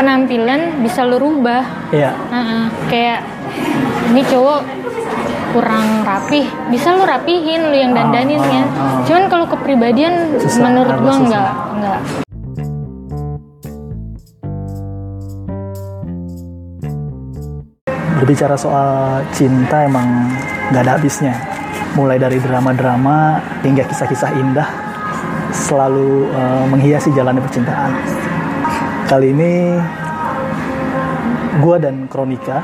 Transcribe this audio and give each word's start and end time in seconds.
penampilan 0.00 0.80
bisa 0.80 1.04
lo 1.04 1.20
rubah 1.20 1.92
Iya. 1.92 2.16
Heeh, 2.32 2.62
kayak 2.88 3.20
ini 4.08 4.24
cowok 4.24 4.60
kurang 5.50 6.06
rapih 6.06 6.46
bisa 6.70 6.94
lu 6.94 7.02
rapihin 7.04 7.68
lu 7.68 7.76
yang 7.76 7.92
dandanin 7.92 8.38
Ah, 8.38 8.48
ya 8.48 8.62
ah, 8.62 8.64
ah. 8.64 9.02
cuman 9.02 9.24
kalau 9.26 9.46
kepribadian 9.50 10.38
Susah, 10.38 10.62
menurut 10.62 10.94
gua 11.02 11.10
susah. 11.12 11.26
nggak 11.26 11.50
nggak 11.74 12.00
Berbicara 18.20 18.54
soal 18.54 19.20
cinta 19.32 19.84
emang 19.84 20.28
nggak 20.70 20.82
ada 20.84 20.92
habisnya. 21.00 21.34
Mulai 21.96 22.20
dari 22.20 22.38
drama-drama 22.38 23.40
hingga 23.64 23.82
kisah-kisah 23.82 24.30
indah 24.38 24.68
selalu 25.50 26.28
eh, 26.30 26.64
menghiasi 26.68 27.10
jalannya 27.10 27.42
percintaan. 27.42 27.90
Kali 29.10 29.34
ini 29.34 29.74
gue 31.58 31.76
dan 31.82 32.06
Kronika, 32.06 32.62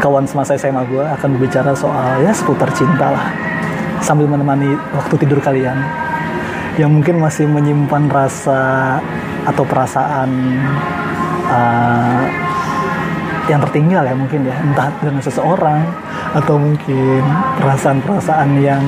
kawan 0.00 0.24
semasa 0.24 0.56
SMA 0.56 0.88
gue 0.88 1.04
akan 1.04 1.36
berbicara 1.36 1.76
soal 1.76 2.24
ya 2.24 2.32
seputar 2.32 2.72
cinta 2.72 3.12
lah. 3.12 3.28
Sambil 4.00 4.24
menemani 4.24 4.72
waktu 4.96 5.20
tidur 5.20 5.44
kalian 5.44 5.76
yang 6.80 6.96
mungkin 6.96 7.20
masih 7.20 7.44
menyimpan 7.44 8.08
rasa 8.08 8.96
atau 9.44 9.68
perasaan 9.68 10.32
eh, 11.52 12.24
yang 13.52 13.60
tertinggal 13.68 14.08
ya 14.08 14.16
mungkin 14.16 14.48
ya 14.48 14.56
entah 14.64 14.88
dengan 15.04 15.20
seseorang 15.20 15.84
atau 16.32 16.56
mungkin 16.56 17.20
perasaan-perasaan 17.60 18.48
yang 18.64 18.80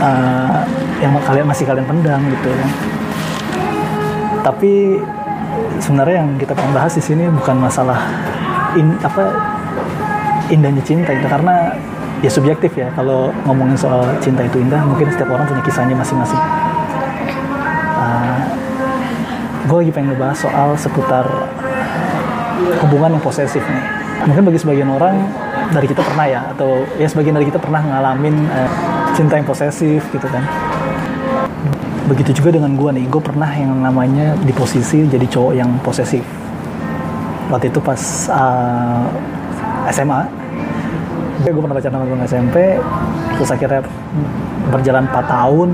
uh, 0.00 0.64
yang 1.04 1.12
kalian 1.20 1.44
masih 1.44 1.68
kalian 1.68 1.84
pendam 1.84 2.22
gitu 2.32 2.48
ya 2.48 2.68
tapi 4.46 5.02
sebenarnya 5.78 6.24
yang 6.24 6.30
kita 6.36 6.52
pengen 6.52 6.72
bahas 6.74 6.92
di 6.96 7.02
sini 7.02 7.28
bukan 7.30 7.56
masalah 7.58 7.98
in, 8.74 8.94
apa 9.00 9.32
indahnya 10.48 10.82
cinta 10.84 11.12
itu 11.12 11.26
karena 11.28 11.72
ya 12.24 12.30
subjektif 12.30 12.74
ya 12.74 12.88
kalau 12.96 13.30
ngomongin 13.46 13.78
soal 13.78 14.02
cinta 14.18 14.42
itu 14.42 14.58
indah 14.58 14.82
mungkin 14.82 15.06
setiap 15.12 15.30
orang 15.30 15.46
punya 15.46 15.62
kisahnya 15.62 15.94
masing-masing 15.94 16.40
gue 19.68 19.78
lagi 19.84 19.92
pengen 19.92 20.16
ngebahas 20.16 20.38
soal 20.48 20.68
seputar 20.80 21.28
hubungan 22.80 23.14
yang 23.14 23.22
posesif 23.22 23.60
nih. 23.60 23.84
Mungkin 24.24 24.42
bagi 24.48 24.58
sebagian 24.58 24.88
orang 24.88 25.14
dari 25.70 25.86
kita 25.86 26.00
pernah 26.00 26.24
ya, 26.24 26.40
atau 26.56 26.88
ya 26.96 27.06
sebagian 27.06 27.36
dari 27.36 27.46
kita 27.52 27.60
pernah 27.60 27.84
ngalamin 27.84 28.34
eh, 28.48 28.70
cinta 29.12 29.36
yang 29.36 29.46
posesif 29.46 30.00
gitu 30.08 30.26
kan. 30.32 30.42
Begitu 32.08 32.40
juga 32.40 32.56
dengan 32.56 32.72
gue 32.72 32.90
nih, 32.96 33.04
gue 33.12 33.20
pernah 33.20 33.52
yang 33.52 33.84
namanya 33.84 34.32
di 34.40 34.52
posisi 34.56 35.04
jadi 35.04 35.28
cowok 35.28 35.52
yang 35.52 35.70
posesif. 35.84 36.24
Waktu 37.52 37.68
itu 37.68 37.80
pas 37.84 38.00
eh, 38.32 39.92
SMA, 39.92 40.20
gue 41.44 41.52
pernah 41.52 41.76
pacaran 41.76 41.94
sama 42.00 42.04
temen 42.08 42.24
SMP, 42.24 42.56
terus 43.36 43.50
akhirnya 43.52 43.82
berjalan 44.72 45.04
4 45.04 45.20
tahun, 45.28 45.68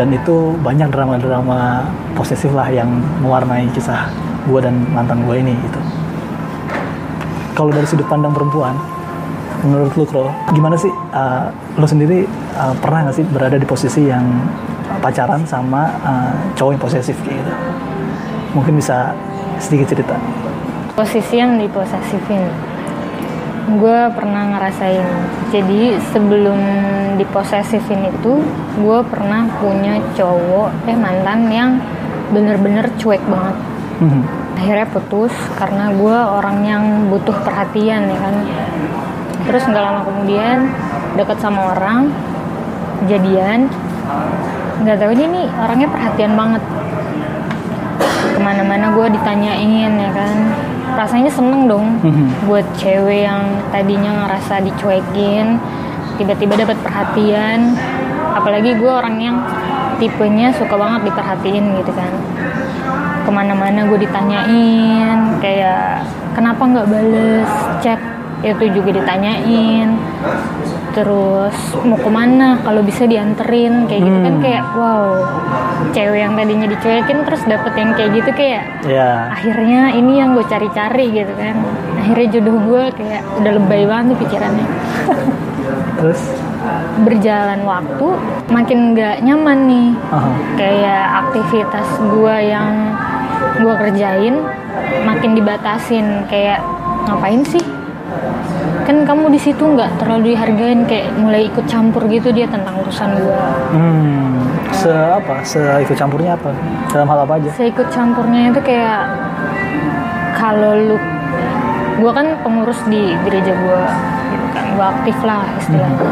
dan 0.00 0.08
itu 0.08 0.56
banyak 0.64 0.88
drama-drama 0.88 1.84
posesif 2.16 2.48
lah 2.56 2.68
yang 2.72 2.88
mewarnai 3.20 3.68
kisah 3.76 4.08
gue 4.48 4.60
dan 4.64 4.74
mantan 4.96 5.20
gue 5.28 5.36
ini 5.36 5.52
gitu. 5.68 5.80
Kalau 7.52 7.68
dari 7.68 7.84
sudut 7.84 8.08
pandang 8.08 8.32
perempuan, 8.32 8.72
menurut 9.62 9.92
lu 9.94 10.04
Kro, 10.08 10.32
gimana 10.56 10.74
sih 10.80 10.90
uh, 11.12 11.52
lu 11.76 11.84
sendiri 11.84 12.24
uh, 12.56 12.72
pernah 12.80 13.06
nggak 13.06 13.16
sih 13.20 13.24
berada 13.28 13.56
di 13.60 13.66
posisi 13.68 14.08
yang 14.08 14.24
pacaran 15.02 15.42
sama 15.42 15.90
uh, 16.00 16.30
cowok 16.54 16.70
yang 16.72 16.82
posesif 16.82 17.16
kayak 17.20 17.42
gitu? 17.42 17.52
Mungkin 18.54 18.78
bisa 18.78 19.10
sedikit 19.58 19.90
cerita. 19.90 20.14
posisi 20.92 21.40
yang 21.40 21.56
diposesifin 21.56 22.44
gue 23.72 24.00
pernah 24.12 24.44
ngerasain 24.44 25.06
jadi 25.48 25.96
sebelum 26.12 26.60
diposesifin 27.16 28.12
itu 28.12 28.44
gue 28.76 28.98
pernah 29.08 29.48
punya 29.56 29.96
cowok 30.12 30.84
eh 30.84 30.92
mantan 30.92 31.48
yang 31.48 31.70
bener-bener 32.28 32.92
cuek 32.98 33.24
banget 33.24 33.56
Mhm. 34.02 34.22
akhirnya 34.52 34.86
putus 34.90 35.32
karena 35.56 35.94
gue 35.94 36.12
orang 36.12 36.58
yang 36.60 36.84
butuh 37.08 37.40
perhatian 37.40 38.12
ya 38.12 38.18
kan 38.20 38.34
terus 39.48 39.64
nggak 39.64 39.80
lama 39.80 40.00
kemudian 40.04 40.68
deket 41.16 41.38
sama 41.40 41.72
orang 41.72 42.12
jadian 43.06 43.70
nggak 44.82 44.98
tahu 44.98 45.12
dia 45.14 45.28
nih 45.30 45.46
orangnya 45.54 45.88
perhatian 45.88 46.32
banget. 46.34 46.62
Ke 48.32 48.40
mana-mana 48.40 48.90
gue 48.90 49.06
ditanyain 49.14 49.92
ya 49.94 50.10
kan. 50.10 50.36
Rasanya 50.92 51.30
seneng 51.32 51.70
dong 51.70 51.86
Mhm. 52.04 52.50
buat 52.50 52.66
cewek 52.76 53.24
yang 53.24 53.42
tadinya 53.72 54.26
ngerasa 54.26 54.60
dicuekin 54.60 55.56
tiba-tiba 56.18 56.58
dapat 56.58 56.76
perhatian. 56.82 57.78
Apalagi 58.32 58.76
gue 58.76 58.90
orang 58.92 59.16
yang 59.16 59.36
tipenya 59.96 60.52
suka 60.52 60.74
banget 60.74 61.08
diperhatiin 61.08 61.78
gitu 61.80 61.92
kan. 61.94 62.12
Ke 63.22 63.30
mana-mana 63.30 63.86
gue 63.86 64.02
ditanyain 64.02 65.38
kayak 65.38 66.02
kenapa 66.34 66.62
nggak 66.66 66.86
bales 66.90 67.50
chat? 67.78 68.00
Itu 68.42 68.66
juga 68.74 68.90
ditanyain 68.98 69.94
terus 70.92 71.56
mau 71.80 71.96
ke 71.96 72.06
mana? 72.06 72.56
Kalau 72.58 72.80
bisa 72.80 73.04
dianterin 73.04 73.84
kayak 73.84 74.00
gitu 74.00 74.18
kan 74.18 74.32
Hmm. 74.32 74.42
kayak 74.42 74.64
wow 74.72 75.04
cewek 75.90 76.20
yang 76.20 76.32
tadinya 76.32 76.66
dicuekin 76.66 77.18
terus 77.22 77.42
dapet 77.44 77.72
yang 77.74 77.90
kayak 77.92 78.10
gitu 78.14 78.30
kayak 78.32 78.62
Ya, 78.82 79.28
akhirnya 79.28 79.92
ini 79.92 80.18
yang 80.18 80.32
gue 80.32 80.44
cari-cari 80.44 81.10
gitu 81.10 81.32
kan. 81.34 81.56
Akhirnya 81.96 82.26
jodoh 82.30 82.56
gue 82.58 82.82
kayak 82.92 83.22
udah 83.36 83.52
lebay 83.52 83.82
banget 83.84 84.06
nih 84.12 84.18
pikirannya. 84.20 84.66
Terus, 85.98 86.22
berjalan 87.00 87.62
waktu 87.62 88.06
makin 88.48 88.78
nggak 88.92 89.22
nyaman 89.22 89.58
nih. 89.66 89.88
Aha. 90.08 90.30
kayak 90.54 91.04
aktivitas 91.24 91.88
gue 92.00 92.36
yang 92.44 92.72
gue 93.58 93.74
kerjain 93.78 94.34
makin 95.02 95.30
dibatasin. 95.32 96.06
Kayak 96.26 96.62
ngapain 97.02 97.42
sih 97.44 97.62
kan 99.02 99.18
kamu 99.18 99.34
di 99.34 99.40
situ 99.42 99.58
nggak 99.66 99.98
terlalu 99.98 100.30
dihargain 100.30 100.86
kayak 100.86 101.10
mulai 101.18 101.50
ikut 101.50 101.66
campur 101.66 102.06
gitu 102.06 102.30
dia 102.30 102.46
tentang 102.46 102.78
urusan 102.86 103.10
gue 103.18 103.42
hmm, 103.74 104.30
se 104.70 104.94
apa, 104.94 105.42
se 105.42 105.58
ikut 105.58 105.98
campurnya 105.98 106.38
apa, 106.38 106.54
dalam 106.94 107.10
hal 107.10 107.26
apa 107.26 107.42
aja? 107.42 107.50
saya 107.50 107.74
ikut 107.74 107.90
campurnya 107.90 108.54
itu 108.54 108.60
kayak 108.62 109.02
kalau 110.38 110.78
lu 110.78 110.96
gue 111.98 112.12
kan 112.14 112.26
pengurus 112.46 112.78
di 112.86 113.10
gereja 113.26 113.50
gue 113.58 113.82
gitu 114.30 114.46
kan. 114.54 114.64
Gue 114.74 114.86
aktif 114.86 115.16
lah 115.26 115.42
istilahnya. 115.58 116.10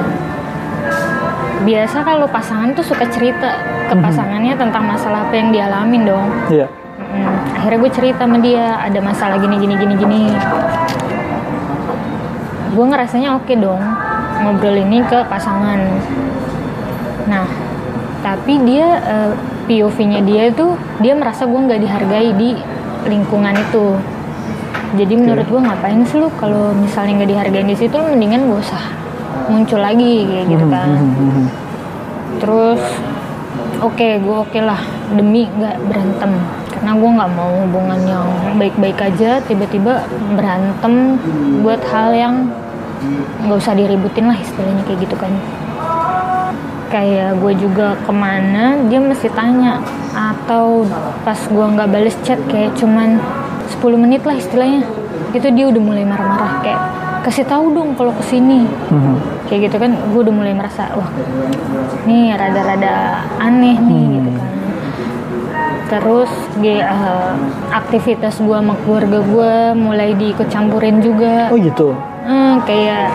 Biasa 1.67 1.97
kalau 2.03 2.27
pasangan 2.27 2.75
tuh 2.75 2.87
suka 2.87 3.07
cerita 3.11 3.59
ke 3.87 3.95
pasangannya 3.99 4.55
tentang 4.59 4.87
masalah 4.87 5.27
apa 5.27 5.35
yang 5.35 5.51
dialamin 5.51 6.03
dong. 6.07 6.31
Iya, 6.47 6.67
Mm, 7.11 7.59
akhirnya 7.59 7.79
gue 7.83 7.91
cerita 7.91 8.23
sama 8.23 8.39
dia 8.39 8.79
ada 8.79 9.03
masalah 9.03 9.35
gini 9.43 9.59
gini 9.59 9.75
gini 9.75 9.95
gini 9.99 10.23
gue 12.71 12.85
ngerasanya 12.87 13.35
oke 13.35 13.53
dong 13.53 13.83
ngobrol 14.41 14.77
ini 14.77 15.03
ke 15.05 15.19
pasangan. 15.27 15.81
Nah 17.27 17.47
tapi 18.21 18.61
dia 18.63 18.89
eh, 19.01 19.33
POV-nya 19.65 20.21
dia 20.23 20.43
itu 20.49 20.67
dia 20.99 21.15
merasa 21.15 21.45
gue 21.45 21.61
nggak 21.61 21.81
dihargai 21.81 22.31
di 22.35 22.51
lingkungan 23.07 23.55
itu. 23.55 23.97
Jadi 24.91 25.15
menurut 25.15 25.47
gue 25.47 25.61
ngapain 25.61 26.03
sih 26.03 26.19
lu 26.19 26.27
kalau 26.35 26.75
misalnya 26.75 27.23
nggak 27.23 27.31
dihargain 27.31 27.69
di 27.69 27.77
situ 27.79 27.95
mendingan 27.95 28.51
gak 28.51 28.61
usah 28.67 28.85
muncul 29.47 29.79
lagi 29.79 30.27
kayak 30.27 30.47
gitu 30.47 30.67
Mhm, 30.67 30.73
kan. 30.73 30.89
mhm, 30.91 31.27
mhm. 31.27 31.45
terus 32.39 32.83
oke 33.79 34.09
gue 34.23 34.37
oke 34.47 34.59
lah 34.63 34.79
demi 35.11 35.47
nggak 35.47 35.77
berantem 35.87 36.33
karena 36.81 36.97
gue 36.97 37.11
nggak 37.13 37.33
mau 37.35 37.53
hubungan 37.61 38.01
yang 38.03 38.27
baik-baik 38.57 38.97
aja 38.99 39.37
tiba-tiba 39.41 40.01
berantem 40.33 41.21
buat 41.61 41.85
hal 41.87 42.11
yang 42.11 42.35
nggak 43.39 43.59
usah 43.59 43.77
diributin 43.77 44.25
lah 44.25 44.35
istilahnya 44.35 44.81
kayak 44.83 45.05
gitu 45.05 45.13
kan 45.15 45.29
kayak 46.89 47.37
gue 47.37 47.53
juga 47.55 47.95
ke 47.97 48.11
mana 48.11 48.81
dia 48.83 48.99
mesti 48.99 49.29
tanya 49.31 49.79
atau 50.11 50.83
pas 51.23 51.39
gue 51.39 51.67
nggak 51.71 51.87
bales 51.87 52.17
chat 52.21 52.41
kayak 52.49 52.75
cuman 52.75 53.21
10 53.71 53.95
menit 53.97 54.25
lah 54.25 54.35
istilahnya 54.35 54.83
itu 55.31 55.47
dia 55.49 55.69
udah 55.69 55.79
mulai 55.79 56.03
marah-marah 56.03 56.59
kayak 56.61 56.81
kasih 57.21 57.45
tahu 57.45 57.71
dong 57.71 57.93
kalau 57.95 58.11
ke 58.11 58.25
sini 58.25 58.65
Mhm. 58.91 59.15
kayak 59.47 59.69
gitu 59.69 59.77
kan 59.77 59.93
gue 59.93 60.21
udah 60.21 60.33
mulai 60.33 60.51
merasa 60.51 60.89
wah 60.97 61.07
ini 62.03 62.33
rada-rada 62.33 63.21
aneh 63.39 63.77
nih 63.77 64.01
Hmm. 64.01 64.15
gitu 64.17 64.31
kan 64.35 64.50
terus 65.91 66.31
ge- 66.57 66.79
eh, 66.79 67.33
aktivitas 67.71 68.39
gue 68.39 68.55
sama 68.55 68.79
keluarga 68.81 69.19
gue 69.21 69.53
mulai 69.75 70.15
diikut 70.15 70.47
campurin 70.47 71.03
juga. 71.03 71.51
Oh 71.51 71.59
gitu. 71.59 71.93
Hmm, 72.23 72.63
kayak 72.63 73.11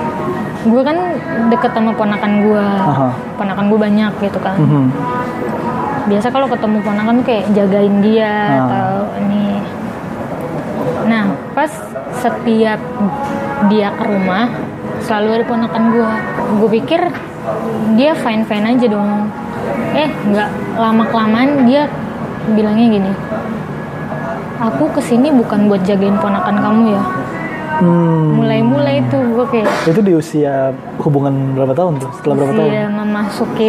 gue 0.61 0.81
kan 0.81 0.97
deket 1.47 1.71
sama 1.71 1.93
ponakan 1.93 2.31
gue 2.41 2.67
ponakan 3.33 3.65
gue 3.65 3.79
banyak 3.79 4.11
gitu 4.21 4.39
kan. 4.39 4.57
Mhm. 4.57 4.85
biasa 6.05 6.29
kalau 6.29 6.45
ketemu 6.45 6.85
ponakan 6.85 7.17
tuh 7.17 7.25
kayak 7.25 7.45
jagain 7.49 7.97
dia 7.97 8.29
Ah. 8.29 8.61
atau 8.61 8.93
ini. 9.19 9.57
Setiap 12.15 12.81
dia 13.67 13.87
ke 13.91 14.03
rumah 14.03 14.49
selalu 14.99 15.29
ada 15.31 15.45
ponakan 15.45 15.83
gue 15.89 16.09
gue 16.57 16.69
pikir 16.81 17.01
dia 17.93 18.17
fine 18.17 18.41
fine 18.41 18.65
aja 18.67 18.87
dong. 18.87 19.29
Eh 19.93 20.09
nggak 20.09 20.49
lama 20.75 21.03
kelamaan 21.05 21.65
dia 21.65 21.85
bilangnya 22.51 22.87
gini 22.91 23.11
aku 24.57 24.87
ke 24.91 25.01
sini 25.01 25.33
bukan 25.33 25.67
buat 25.67 25.81
jagain 25.83 26.17
ponakan 26.17 26.57
kamu 26.57 26.83
ya 26.91 27.03
Hmm. 27.75 28.39
mulai-mulai 28.39 29.03
tuh 29.11 29.19
gue 29.19 29.45
kayak 29.51 29.67
Itu 29.83 29.99
di 29.99 30.15
usia 30.15 30.71
hubungan 30.95 31.51
berapa 31.51 31.75
tahun 31.75 31.99
tuh? 31.99 32.07
Setelah 32.15 32.35
berapa 32.39 32.53
tahun? 32.55 32.71
memasuki 32.95 33.67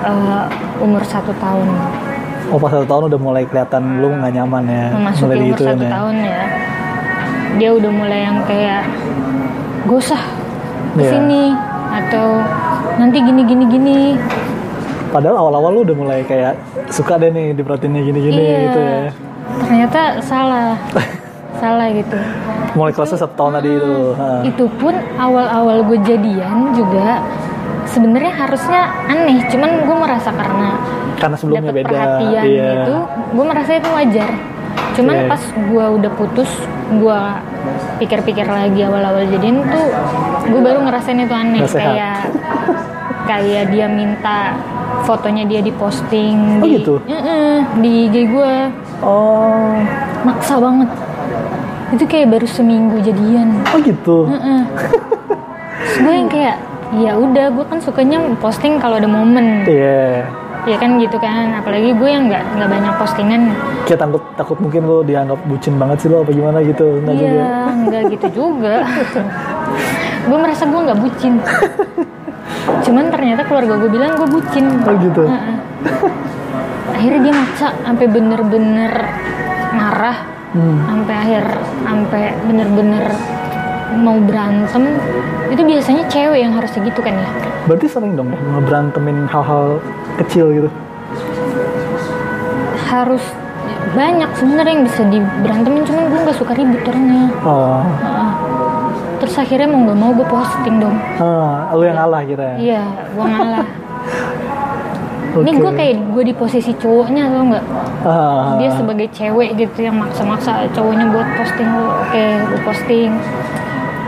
uh, 0.00 0.48
umur 0.80 1.04
satu 1.04 1.36
tahun 1.36 1.68
Oh 2.48 2.56
pas 2.56 2.72
satu 2.72 2.88
tahun 2.88 3.12
udah 3.12 3.20
mulai 3.20 3.44
kelihatan 3.44 4.00
lu 4.00 4.08
nggak 4.08 4.32
nyaman 4.32 4.64
ya. 4.64 4.86
memasuki 4.96 5.24
mulai 5.28 5.36
umur 5.44 5.58
satu 5.60 5.84
ya. 5.84 5.90
tahun 5.92 6.14
ya 6.24 6.40
dia 7.52 7.70
udah 7.76 7.90
mulai 7.92 8.20
yang 8.24 8.38
kayak 8.48 8.82
gak 9.84 9.98
usah 10.00 10.22
Iya. 10.92 10.96
ke 10.96 11.04
sini 11.12 11.42
atau 11.92 12.26
nanti 12.96 13.18
gini 13.20 13.42
gini 13.44 13.64
gini 13.68 13.98
Padahal 15.12 15.36
awal-awal 15.38 15.70
lu 15.70 15.80
udah 15.82 15.94
mulai 15.94 16.20
kayak 16.22 16.56
suka 16.88 17.16
deh 17.16 17.28
nih 17.28 17.52
diperhatiinnya 17.52 18.00
gini-gini 18.02 18.40
iya 18.40 18.56
gitu 18.64 18.80
ya. 18.80 19.00
ternyata 19.62 20.00
salah 20.18 20.72
salah 21.60 21.86
gitu 21.90 22.16
Mulai 22.72 22.90
kelasnya 22.90 23.20
satu 23.20 23.34
tahun 23.36 23.52
tadi 23.54 23.70
itu. 23.70 23.94
Ha. 24.14 24.26
itu 24.42 24.64
pun 24.74 24.90
awal-awal 25.14 25.84
gue 25.84 25.98
jadian 26.00 26.72
juga 26.72 27.20
sebenarnya 27.84 28.32
harusnya 28.34 28.80
aneh 29.04 29.44
cuman 29.46 29.84
gue 29.84 29.96
merasa 29.98 30.32
karena 30.32 30.68
Karena 31.14 31.36
sebelumnya 31.36 31.68
dapat 31.68 31.76
beda. 31.76 31.90
perhatian 31.92 32.44
iya. 32.46 32.68
gitu 32.74 32.96
gue 33.30 33.44
merasa 33.44 33.70
itu 33.74 33.88
wajar 33.90 34.30
cuman 34.92 35.14
Iya. 35.14 35.28
pas 35.28 35.42
gue 35.52 35.84
udah 35.94 36.12
putus 36.12 36.50
gue 36.90 37.20
pikir-pikir 37.98 38.44
lagi 38.44 38.80
awal-awal 38.82 39.24
jadian 39.26 39.60
tuh 39.62 39.86
gue 40.46 40.60
baru 40.62 40.80
ngerasain 40.82 41.16
itu 41.18 41.32
aneh 41.32 41.60
kayak 41.62 42.28
kayak 43.24 43.64
dia 43.68 43.86
minta 43.86 44.56
fotonya 45.02 45.44
dia 45.44 45.60
diposting 45.60 46.58
Oh, 46.58 46.64
di 46.64 46.76
gitu? 46.76 46.94
Heeh, 47.04 47.54
di 47.78 47.90
IG 48.06 48.16
gue 48.28 48.54
Oh, 49.00 49.74
maksa 50.22 50.56
banget 50.56 50.88
itu 51.90 52.04
kayak 52.04 52.30
baru 52.30 52.46
seminggu 52.46 52.96
jadian 52.98 53.60
oh 53.66 53.78
gitu. 53.78 54.24
Heeh. 54.26 54.62
Terus 55.76 55.96
gue 55.98 56.14
yang 56.14 56.26
kayak 56.26 56.56
ya 56.94 57.12
udah 57.14 57.46
gue 57.50 57.64
kan 57.64 57.78
sukanya 57.78 58.20
posting 58.36 58.76
kalau 58.76 58.96
ada 58.96 59.06
momen 59.06 59.64
Iya. 59.64 60.24
ya 60.62 60.76
kan 60.78 60.94
gitu 60.96 61.16
kan 61.16 61.50
apalagi 61.54 61.90
gue 61.90 62.06
yang 62.06 62.28
nggak 62.28 62.38
nggak 62.54 62.70
banyak 62.70 62.94
postingan 62.94 63.42
Kayak 63.82 63.98
takut 64.00 64.22
takut 64.36 64.58
mungkin 64.58 64.84
lu 64.84 65.02
dianggap 65.02 65.42
bucin 65.42 65.74
banget 65.74 65.98
sih 65.98 66.08
lo 66.08 66.22
apa 66.22 66.30
gimana 66.30 66.62
gitu. 66.62 67.02
Nggak 67.02 67.14
juga. 67.14 67.28
iya 67.28 67.50
nggak 67.82 68.02
gitu 68.10 68.26
juga 68.30 68.74
gue 70.28 70.38
merasa 70.38 70.62
gue 70.64 70.80
nggak 70.80 70.98
bucin 70.98 71.34
keluarga 73.52 73.74
gue 73.76 73.90
bilang 73.92 74.16
gue 74.16 74.28
bucin 74.30 74.64
Oh 74.80 74.96
gitu. 74.96 75.22
Heeh. 75.22 75.56
akhirnya 76.96 77.20
dia 77.20 77.34
maksa 77.34 77.68
sampai 77.78 78.06
bener-bener 78.08 78.92
marah 79.72 80.18
Hmm. 80.52 80.84
sampai 80.84 81.14
akhir 81.16 81.44
sampai 81.80 82.22
bener-bener 82.44 83.08
mau 83.96 84.20
berantem 84.20 85.00
itu 85.48 85.64
biasanya 85.64 86.04
cewek 86.06 86.44
yang 86.44 86.52
harusnya 86.52 86.84
gitu 86.84 87.00
kan 87.00 87.16
ya 87.16 87.28
Berarti 87.64 87.88
sering 87.88 88.12
dong 88.12 88.28
ya 88.28 88.40
ngeberantemin 88.52 89.24
hal-hal 89.26 89.80
kecil 90.18 90.52
gitu. 90.52 90.68
harus 92.84 93.24
banyak 93.92 94.28
sebenarnya 94.34 94.72
yang 94.72 94.84
bisa 94.84 95.02
diberantemin 95.04 95.82
cuman 95.82 96.04
gue 96.06 96.18
nggak 96.20 96.36
suka 96.36 96.52
ribut 96.52 96.84
orangnya 96.84 97.32
Oh. 97.42 97.80
Heeh. 97.80 98.21
Terus 99.22 99.34
akhirnya 99.36 99.64
mau 99.66 99.80
nggak 99.80 99.94
mau 99.96 100.10
gue 100.12 100.26
posting 100.26 100.76
dong 100.76 100.96
Ah, 101.16 101.70
lu 101.70 101.82
yang 101.82 101.94
ngalah 101.94 102.22
gitu 102.24 102.42
ya. 102.42 102.54
iya 102.56 102.82
gue 103.08 103.22
ngalah 103.24 103.66
ini 105.38 105.48
Oke. 105.48 105.60
gue 105.60 105.72
kayak 105.72 105.94
gue 106.10 106.22
di 106.24 106.34
posisi 106.34 106.72
cowoknya 106.74 107.22
tau 107.26 107.44
nggak 107.46 107.64
Ah. 108.02 108.58
dia 108.58 108.66
sebagai 108.68 109.06
cewek 109.08 109.54
gitu 109.56 109.78
yang 109.80 109.94
maksa-maksa 109.96 110.66
cowoknya 110.68 111.06
buat 111.08 111.28
posting 111.32 111.68
lo 111.70 111.86
oke 112.02 112.24
gue 112.44 112.60
posting 112.62 113.10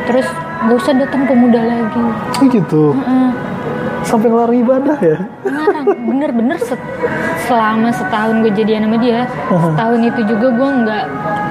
terus 0.05 0.27
gak 0.61 0.75
usah 0.75 0.93
datang 0.95 1.23
pemuda 1.25 1.61
lagi 1.63 2.03
Oh 2.35 2.45
gitu. 2.45 2.91
Heeh. 2.93 3.31
Sampai 4.03 4.29
ngelar 4.29 4.51
ibadah 4.51 4.99
ya. 4.99 5.17
ngarang 5.41 5.87
bener-bener 6.03 6.59
set- 6.59 6.91
selama 7.41 7.89
setahun 7.89 8.43
gue 8.43 8.53
jadian 8.53 8.85
sama 8.85 8.99
dia 8.99 9.25
setahun 9.49 10.01
itu 10.03 10.21
juga 10.27 10.47
gue 10.51 10.69
nggak 10.83 11.05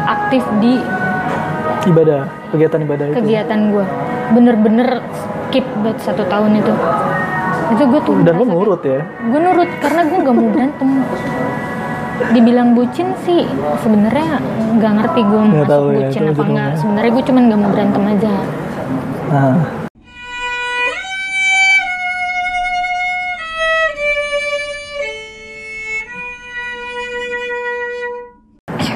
aktif 0.06 0.44
di 0.60 0.78
Ibadah, 1.86 2.22
kegiatan 2.50 2.80
ibadah 2.82 3.06
itu. 3.06 3.16
kegiatan 3.16 3.60
gue 3.70 3.86
bener-bener 4.32 4.88
skip 5.12 5.66
buat 5.80 5.98
satu 5.98 6.24
tahun 6.26 6.58
itu 6.58 6.74
itu 7.70 7.84
gue 7.86 8.02
tuh 8.02 8.16
Dan 8.22 8.34
lu 8.36 8.46
nurut 8.46 8.82
ya. 8.82 9.02
gue 9.04 9.40
nurut 9.42 9.70
karena 9.80 10.02
gue 10.04 10.18
nggak 10.18 10.36
mau 10.36 10.48
berantem 10.50 10.90
dibilang 12.30 12.72
bucin 12.72 13.12
sih 13.20 13.44
sebenarnya 13.78 14.40
nggak 14.74 14.92
ngerti 14.96 15.22
gue 15.24 15.42
masuk 15.44 15.68
tahu 15.68 15.86
ya, 15.90 15.98
bucin 16.00 16.22
itu 16.24 16.32
apa 16.34 16.44
enggak 16.46 16.70
sebenarnya 16.78 17.12
gue 17.12 17.24
cuman 17.26 17.42
nggak 17.44 17.60
mau 17.60 17.70
berantem 17.70 18.04
aja 18.08 18.34
Nah. 19.26 19.83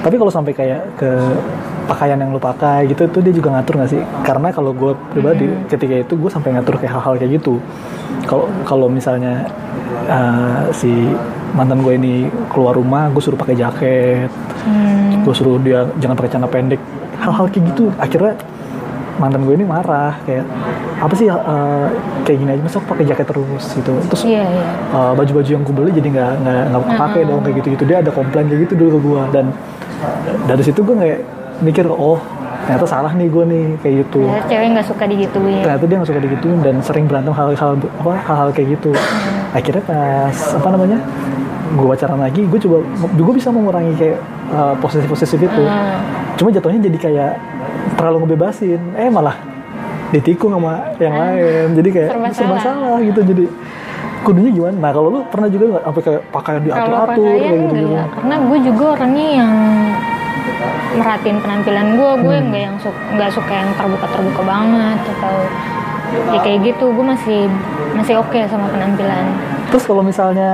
Tapi 0.08 0.16
kalau 0.16 0.32
sampai 0.32 0.56
kayak 0.56 0.96
ke 0.96 1.12
pakaian 1.84 2.16
yang 2.16 2.32
lu 2.32 2.40
pakai 2.40 2.88
gitu 2.88 3.12
itu 3.12 3.20
dia 3.20 3.34
juga 3.36 3.60
ngatur 3.60 3.84
nggak 3.84 3.92
sih? 3.92 4.00
Karena 4.24 4.56
kalau 4.56 4.72
gue 4.72 4.96
pribadi 5.12 5.52
ketika 5.68 6.00
itu 6.00 6.16
gue 6.16 6.32
sampai 6.32 6.56
ngatur 6.56 6.80
kayak 6.80 6.96
hal-hal 6.96 7.20
kayak 7.20 7.44
gitu. 7.44 7.60
Kalau 8.24 8.48
kalau 8.64 8.88
misalnya 8.88 9.44
uh, 10.08 10.72
si 10.72 11.12
mantan 11.52 11.84
gue 11.84 12.00
ini 12.00 12.32
keluar 12.48 12.80
rumah, 12.80 13.12
gue 13.12 13.20
suruh 13.20 13.36
pakai 13.36 13.60
jaket, 13.60 14.32
hmm, 14.64 15.28
gue 15.28 15.34
suruh 15.36 15.60
dia 15.60 15.84
jangan 16.00 16.16
pakai 16.16 16.32
celana 16.32 16.48
pendek, 16.48 16.80
hal-hal 17.20 17.52
kayak 17.52 17.76
gitu. 17.76 17.92
Akhirnya 18.00 18.40
mantan 19.18 19.44
gue 19.44 19.54
ini 19.58 19.66
marah 19.66 20.14
kayak 20.24 20.46
apa 21.02 21.14
sih 21.18 21.28
uh, 21.28 21.90
kayak 22.24 22.38
gini 22.38 22.52
aja 22.54 22.62
masa 22.62 22.78
aku 22.78 22.88
pakai 22.94 23.06
jaket 23.10 23.26
terus 23.26 23.66
gitu 23.74 23.94
terus 24.14 24.24
iya 24.30 24.46
iya 24.46 24.66
uh, 24.94 25.12
baju-baju 25.18 25.50
yang 25.50 25.64
gue 25.66 25.74
beli 25.74 25.92
jadi 25.94 26.08
nggak 26.14 26.32
nggak 26.46 26.64
nggak 26.70 26.84
kepake 26.86 27.20
dong 27.26 27.42
kayak 27.42 27.56
gitu 27.62 27.68
gitu 27.74 27.84
dia 27.90 27.98
ada 28.06 28.12
komplain 28.14 28.46
kayak 28.46 28.62
gitu 28.70 28.74
dulu 28.78 28.90
ke 28.94 29.00
gue 29.02 29.22
dan 29.34 29.46
dari 30.46 30.64
situ 30.64 30.80
gue 30.86 30.96
kayak 30.96 31.20
mikir 31.62 31.86
oh 31.90 32.22
ternyata 32.68 32.86
salah 32.86 33.12
nih 33.16 33.28
gue 33.32 33.44
nih 33.48 33.64
kayak 33.80 33.96
gitu. 34.06 34.22
Ya, 34.28 34.42
cewek 34.46 34.68
nggak 34.76 34.88
suka 34.92 35.04
digituin. 35.08 35.64
Ternyata 35.64 35.84
dia 35.88 35.96
nggak 35.98 36.10
suka 36.12 36.22
digituin 36.22 36.60
dan 36.60 36.76
sering 36.84 37.06
berantem 37.08 37.32
hal-hal 37.32 37.80
apa 37.80 38.12
hal-hal 38.28 38.50
kayak 38.52 38.68
gitu. 38.78 38.92
Akhirnya 39.56 39.84
pas 39.88 40.36
apa 40.36 40.68
namanya 40.76 41.00
gue 41.68 41.88
pacaran 41.88 42.20
lagi 42.20 42.42
gue 42.48 42.60
coba 42.64 42.78
gue 43.12 43.34
bisa 43.36 43.50
mengurangi 43.52 43.94
kayak 43.96 44.18
uh, 44.52 44.76
posesif-posesif 44.84 45.40
itu. 45.40 45.64
Hmm. 45.64 46.00
cuma 46.38 46.54
jatuhnya 46.54 46.86
jadi 46.86 46.98
kayak 47.02 47.32
terlalu 47.96 48.28
ngebebasin. 48.28 48.82
Eh 49.00 49.10
malah 49.10 49.36
ditikung 50.12 50.52
sama 50.54 50.92
yang 51.00 51.16
lain. 51.16 51.68
Jadi 51.76 51.90
kayak 51.92 52.10
Serba 52.14 52.30
serba 52.36 52.56
salah. 52.60 52.62
salah 52.62 52.98
gitu. 53.00 53.22
Jadi 53.24 53.46
kudunya 54.28 54.52
gimana? 54.52 54.76
Nah 54.78 54.92
kalau 54.92 55.08
lu 55.08 55.20
pernah 55.26 55.48
juga 55.48 55.64
nggak? 55.72 55.84
Sampai 55.88 56.02
kayak 56.04 56.22
pakaian 56.30 56.62
diatur-atur 56.62 57.16
kayak 57.24 57.40
gitu 57.40 57.76
gitu 57.80 57.96
karena 58.12 58.36
gue 58.44 58.58
juga 58.62 58.84
orangnya 58.94 59.28
yang 59.34 59.52
merhatiin 60.94 61.38
penampilan 61.40 61.88
gue. 61.96 62.12
Gue 62.20 62.36
Hmm. 62.36 62.46
nggak 62.52 62.62
yang 62.62 62.76
su- 62.78 63.00
nggak 63.16 63.32
suka 63.32 63.54
yang 63.54 63.70
terbuka 63.74 64.06
terbuka 64.10 64.42
banget 64.44 65.00
atau 65.16 65.36
ya 66.36 66.40
kayak 66.42 66.60
gitu. 66.66 66.86
Gue 66.92 67.06
masih 67.06 67.40
masih 67.96 68.16
oke 68.20 68.40
sama 68.48 68.68
penampilan. 68.68 69.26
Terus 69.68 69.84
kalau 69.84 70.00
misalnya 70.00 70.52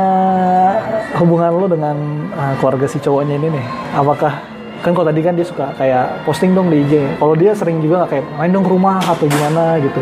hubungan 1.17 1.53
lu 1.53 1.67
dengan 1.69 1.95
uh, 2.33 2.53
keluarga 2.57 2.85
si 2.85 2.97
cowoknya 2.97 3.37
ini 3.37 3.53
nih 3.53 3.65
apakah 3.93 4.41
kan 4.81 4.91
kalau 4.91 5.07
tadi 5.07 5.21
kan 5.21 5.33
dia 5.33 5.45
suka 5.45 5.69
kayak 5.77 6.25
posting 6.25 6.51
dong 6.51 6.67
di 6.67 6.81
IG 6.81 7.15
kalau 7.15 7.37
dia 7.37 7.53
sering 7.53 7.79
juga 7.79 8.03
nggak 8.03 8.11
kayak 8.11 8.25
main 8.35 8.51
dong 8.51 8.65
ke 8.65 8.71
rumah 8.73 8.97
atau 8.99 9.25
gimana 9.25 9.77
gitu? 9.79 10.01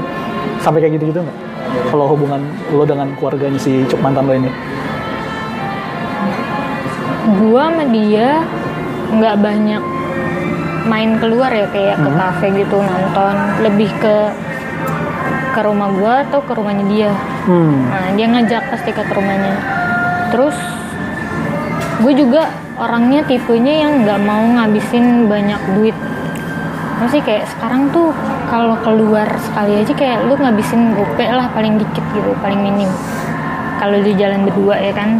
Sampai 0.60 0.80
kayak 0.80 0.96
gitu 0.96 1.12
gitu 1.12 1.20
nggak 1.22 1.51
kalau 1.92 2.08
hubungan 2.08 2.40
lo 2.72 2.88
dengan 2.88 3.12
keluarganya 3.20 3.60
si 3.60 3.84
cok 3.86 4.00
mantan 4.00 4.24
lo 4.26 4.34
ini 4.34 4.52
gue 7.38 7.62
sama 7.62 7.84
dia 7.92 8.42
nggak 9.12 9.36
banyak 9.38 9.84
main 10.88 11.20
keluar 11.22 11.52
ya 11.54 11.68
kayak 11.70 12.00
ke 12.00 12.10
Hmm. 12.10 12.18
kafe 12.18 12.48
gitu 12.58 12.78
nonton 12.82 13.36
lebih 13.62 13.92
ke 14.02 14.16
ke 15.52 15.60
rumah 15.62 15.92
gue 15.92 16.14
atau 16.32 16.40
ke 16.42 16.52
rumahnya 16.56 16.86
dia 16.88 17.12
hmm. 17.46 17.76
Nah, 17.92 18.08
dia 18.16 18.26
ngajak 18.32 18.72
pasti 18.72 18.96
ke 18.96 19.04
rumahnya. 19.12 19.56
Terus 20.32 20.56
gue 22.02 22.14
juga 22.16 22.50
orangnya 22.80 23.22
tipenya 23.28 23.84
yang 23.86 23.94
nggak 24.08 24.20
mau 24.24 24.42
ngabisin 24.42 25.28
banyak 25.28 25.60
duit. 25.76 25.98
Masih 27.02 27.20
kayak 27.26 27.50
sekarang 27.50 27.90
tuh 27.90 28.14
kalau 28.48 28.78
keluar 28.86 29.26
sekali 29.42 29.82
aja 29.82 29.94
kayak 29.98 30.30
lu 30.30 30.38
ngabisin 30.38 30.94
gope 30.94 31.26
lah 31.26 31.50
paling 31.52 31.82
dikit 31.82 32.06
gitu, 32.14 32.32
paling 32.40 32.62
minim. 32.62 32.90
Kalau 33.82 33.98
di 33.98 34.14
jalan 34.14 34.46
berdua 34.46 34.78
ya 34.78 34.94
kan. 34.94 35.18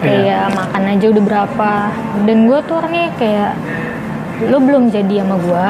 Kayak 0.00 0.56
makan 0.56 0.82
aja 0.96 1.06
udah 1.12 1.22
berapa. 1.22 1.72
Dan 2.24 2.48
gue 2.48 2.58
tuh 2.64 2.74
orangnya 2.80 3.12
kayak 3.20 3.52
lu 4.48 4.56
belum 4.64 4.88
jadi 4.88 5.20
sama 5.20 5.36
gue, 5.36 5.68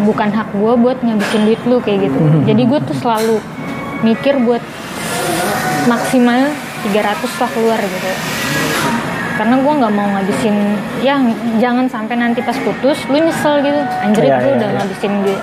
bukan 0.00 0.28
hak 0.32 0.48
gue 0.56 0.72
buat 0.80 0.98
ngabisin 1.04 1.42
duit 1.44 1.60
lu 1.68 1.76
kayak 1.84 2.08
gitu 2.08 2.18
jadi 2.48 2.62
gue 2.64 2.80
tuh 2.88 2.96
selalu 2.96 3.36
mikir 4.00 4.40
buat 4.40 4.64
maksimal 5.86 6.48
300 6.88 7.20
lah 7.20 7.50
keluar 7.52 7.78
gitu 7.78 8.10
karena 9.32 9.54
gue 9.56 9.72
nggak 9.74 9.92
mau 9.92 10.08
ngabisin 10.10 10.56
ya 11.00 11.16
jangan 11.56 11.86
sampai 11.86 12.14
nanti 12.14 12.40
pas 12.40 12.56
putus 12.56 12.98
lu 13.06 13.18
nyesel 13.18 13.60
gitu 13.60 13.80
anjir 13.98 14.22
Iya, 14.22 14.36
lu 14.36 14.44
iya, 14.44 14.54
udah 14.54 14.68
iya. 14.68 14.76
ngabisin 14.78 15.12
duit 15.22 15.42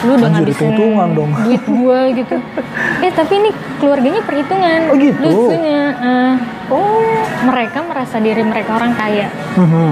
lu 0.00 0.10
udah 0.12 0.28
Anjir, 0.28 0.36
ngabisin 0.40 0.68
dong. 1.12 1.30
duit 1.38 1.62
gue 1.62 1.98
gitu 2.16 2.36
eh 3.04 3.12
tapi 3.12 3.32
ini 3.36 3.50
keluarganya 3.76 4.20
perhitungan 4.20 4.80
Oh, 4.88 4.96
gitu? 4.96 5.20
lucunya 5.22 5.82
eh, 5.94 6.32
oh 6.68 7.04
mereka 7.44 7.78
merasa 7.82 8.16
diri 8.18 8.42
mereka 8.42 8.70
orang 8.74 8.92
kaya 8.94 9.28
Mhm. 9.54 9.90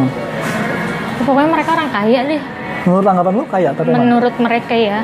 pokoknya 1.23 1.51
mereka 1.51 1.71
orang 1.73 1.91
kaya 1.91 2.21
deh 2.27 2.43
menurut 2.81 3.07
anggapan 3.07 3.33
lu 3.35 3.45
kayak 3.45 3.73
tapi 3.75 3.87
emang? 3.87 4.01
menurut 4.03 4.35
mereka 4.39 4.73
ya 4.73 4.99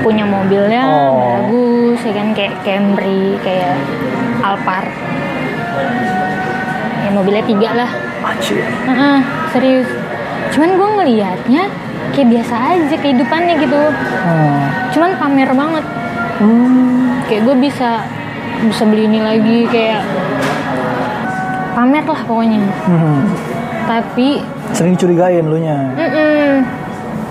punya 0.00 0.24
mobilnya 0.24 0.82
Oh. 0.84 1.18
bagus 1.18 1.98
ya 2.04 2.12
kan 2.14 2.28
kayak 2.32 2.54
Camry 2.62 3.34
kayak 3.40 3.74
Alphard 4.40 4.92
mobilnya 7.16 7.40
tiga 7.42 7.70
lah 7.74 7.90
Anjir. 8.22 8.60
Heeh, 8.60 9.18
serius 9.50 9.88
cuman 10.48 10.70
gue 10.72 10.88
ngelihatnya 10.94 11.62
kayak 12.12 12.28
biasa 12.30 12.54
aja 12.54 12.94
kehidupannya 12.94 13.54
gitu 13.58 13.82
Hmm. 14.22 14.62
cuman 14.90 15.10
pamer 15.16 15.50
banget 15.50 15.84
Hmm. 16.36 17.24
kayak 17.24 17.42
gue 17.42 17.56
bisa 17.58 18.04
bisa 18.62 18.82
beli 18.84 19.04
ini 19.04 19.20
lagi 19.20 19.58
kayak 19.66 20.00
pamer 21.72 22.04
lah 22.04 22.20
pokoknya 22.22 22.60
Mhm. 22.86 23.16
tapi 23.86 24.28
sering 24.72 24.94
dicurigain 24.94 25.44
lu 25.44 25.58
nya 25.58 25.92
Mm-mm. 25.92 26.64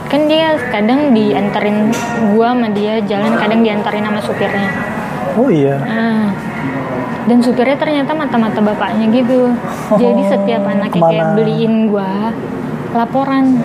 kan 0.06 0.22
dia 0.26 0.54
kadang 0.70 1.12
diantarin 1.12 1.90
gua 2.32 2.54
sama 2.54 2.70
dia 2.70 3.02
jalan 3.02 3.34
kadang 3.36 3.60
diantarin 3.60 4.06
sama 4.06 4.22
supirnya 4.22 4.70
oh 5.34 5.50
iya 5.50 5.76
Ah. 5.82 6.26
Dan 7.26 7.38
supirnya 7.42 7.78
ternyata 7.78 8.12
mata-mata 8.14 8.62
bapaknya 8.62 9.06
gitu. 9.10 9.50
Jadi 9.98 10.22
setiap 10.30 10.64
anaknya 10.66 11.02
kayak 11.02 11.28
beliin 11.38 11.90
gua 11.90 12.30
laporan. 12.94 13.60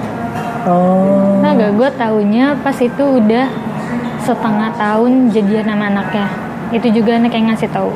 Oh. 0.69 1.41
Nah 1.41 1.57
gak 1.57 1.73
gue 1.73 1.89
taunya 1.97 2.53
pas 2.61 2.77
itu 2.77 3.01
udah 3.01 3.49
setengah 4.21 4.71
tahun 4.77 5.33
jadian 5.33 5.65
sama 5.69 5.89
anaknya. 5.89 6.27
Itu 6.73 6.89
juga 6.93 7.17
anak 7.17 7.33
yang 7.33 7.53
ngasih 7.53 7.71
tahu. 7.73 7.93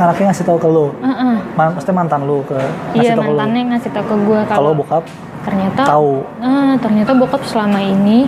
Anaknya 0.00 0.32
ngasih 0.32 0.44
tahu 0.48 0.58
ke 0.58 0.68
lu? 0.68 0.86
Heeh. 1.04 1.36
Man, 1.54 1.66
maksudnya 1.76 1.94
mantan 1.94 2.22
lu 2.24 2.40
ke 2.44 2.56
ngasih 2.56 3.04
iya 3.04 3.12
tahu 3.14 3.20
ke 3.20 3.30
lu? 3.30 3.36
mantannya 3.36 3.62
ngasih 3.74 3.90
tahu 3.92 4.04
ke 4.04 4.16
gua 4.24 4.40
kalau 4.48 4.60
kalau 4.60 4.72
bokap? 4.80 5.04
ternyata 5.44 5.82
tahu. 5.84 6.12
Ah, 6.40 6.74
ternyata 6.80 7.12
bokap 7.12 7.42
selama 7.44 7.78
ini 7.84 8.26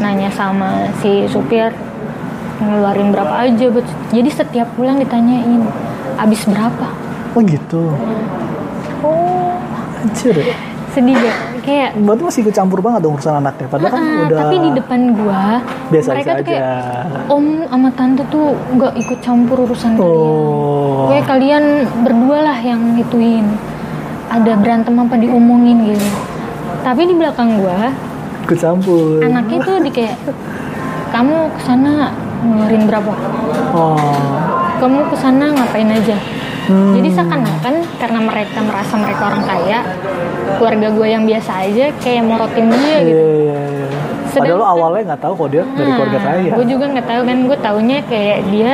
nanya 0.00 0.30
sama 0.32 0.88
si 1.04 1.28
supir 1.28 1.74
ngeluarin 2.58 3.08
berapa 3.14 3.34
aja 3.46 3.64
buat 3.70 3.86
jadi 4.10 4.30
setiap 4.30 4.68
pulang 4.74 4.98
ditanyain 4.98 5.62
habis 6.18 6.42
berapa? 6.46 6.86
Oh 7.34 7.40
gitu? 7.46 7.94
Oh. 9.02 9.54
Anjir 9.98 10.34
ya. 10.34 10.54
sedih 10.94 11.14
gak 11.14 11.36
kayak 11.62 11.90
berarti 12.00 12.22
masih 12.24 12.40
ikut 12.48 12.54
campur 12.56 12.80
banget 12.80 13.04
dong 13.04 13.14
urusan 13.20 13.38
anaknya 13.38 13.68
padahal 13.68 13.92
kan 13.92 14.02
ah, 14.02 14.24
udah 14.24 14.38
tapi 14.40 14.56
di 14.56 14.70
depan 14.72 15.00
gua 15.12 15.42
biasa 15.92 16.08
mereka 16.16 16.24
tuh 16.24 16.32
aja. 16.32 16.48
Kayak 16.48 16.80
om 17.28 17.46
sama 17.68 17.90
tante 17.92 18.22
tuh 18.32 18.46
gak 18.80 18.92
ikut 18.96 19.18
campur 19.20 19.56
urusan 19.68 19.90
kalian. 20.00 20.08
Oh. 20.08 21.12
Kayak 21.12 21.26
kalian 21.28 21.64
berdua 22.02 22.38
lah 22.40 22.58
yang 22.64 22.80
ituin 22.96 23.46
ada 24.32 24.52
berantem 24.56 24.94
apa 24.96 25.14
diomongin 25.20 25.92
gitu. 25.92 26.08
Tapi 26.82 27.02
di 27.04 27.14
belakang 27.14 27.60
gua 27.60 27.92
ikut 28.48 28.58
campur. 28.58 29.20
anaknya 29.20 29.58
tuh 29.60 29.76
di 29.84 29.90
kayak 29.92 30.16
kamu 31.12 31.52
ke 31.52 31.60
sana 31.68 32.16
ngeluarin 32.42 32.82
berapa? 32.86 33.12
Oh. 33.74 33.98
Kamu 34.78 35.10
ke 35.10 35.16
sana 35.18 35.50
ngapain 35.54 35.90
aja? 35.90 36.18
Hmm. 36.68 36.92
jadi 37.00 37.08
seakan-akan 37.16 37.80
karena 37.96 38.20
mereka 38.20 38.60
merasa 38.60 39.00
mereka 39.00 39.32
orang 39.32 39.40
kaya 39.48 39.80
keluarga 40.60 40.88
gue 40.92 41.06
yang 41.08 41.24
biasa 41.24 41.64
aja 41.64 41.88
kayak 41.96 42.28
morotin 42.28 42.68
dia 42.68 42.76
iya 42.76 42.98
gitu. 43.08 43.24
iya 43.24 43.60
iya. 43.72 43.86
Padahal 44.28 44.60
lu 44.60 44.66
awalnya 44.68 45.02
nggak 45.08 45.22
tahu 45.24 45.32
kok 45.32 45.48
dia 45.48 45.64
dari 45.72 45.90
keluarga 45.96 46.18
kaya 46.20 46.52
gue 46.52 46.66
juga 46.68 46.84
nggak 46.92 47.08
tahu 47.08 47.20
kan. 47.24 47.38
Gue 47.48 47.58
taunya 47.64 47.98
kayak 48.04 48.38
dia 48.52 48.72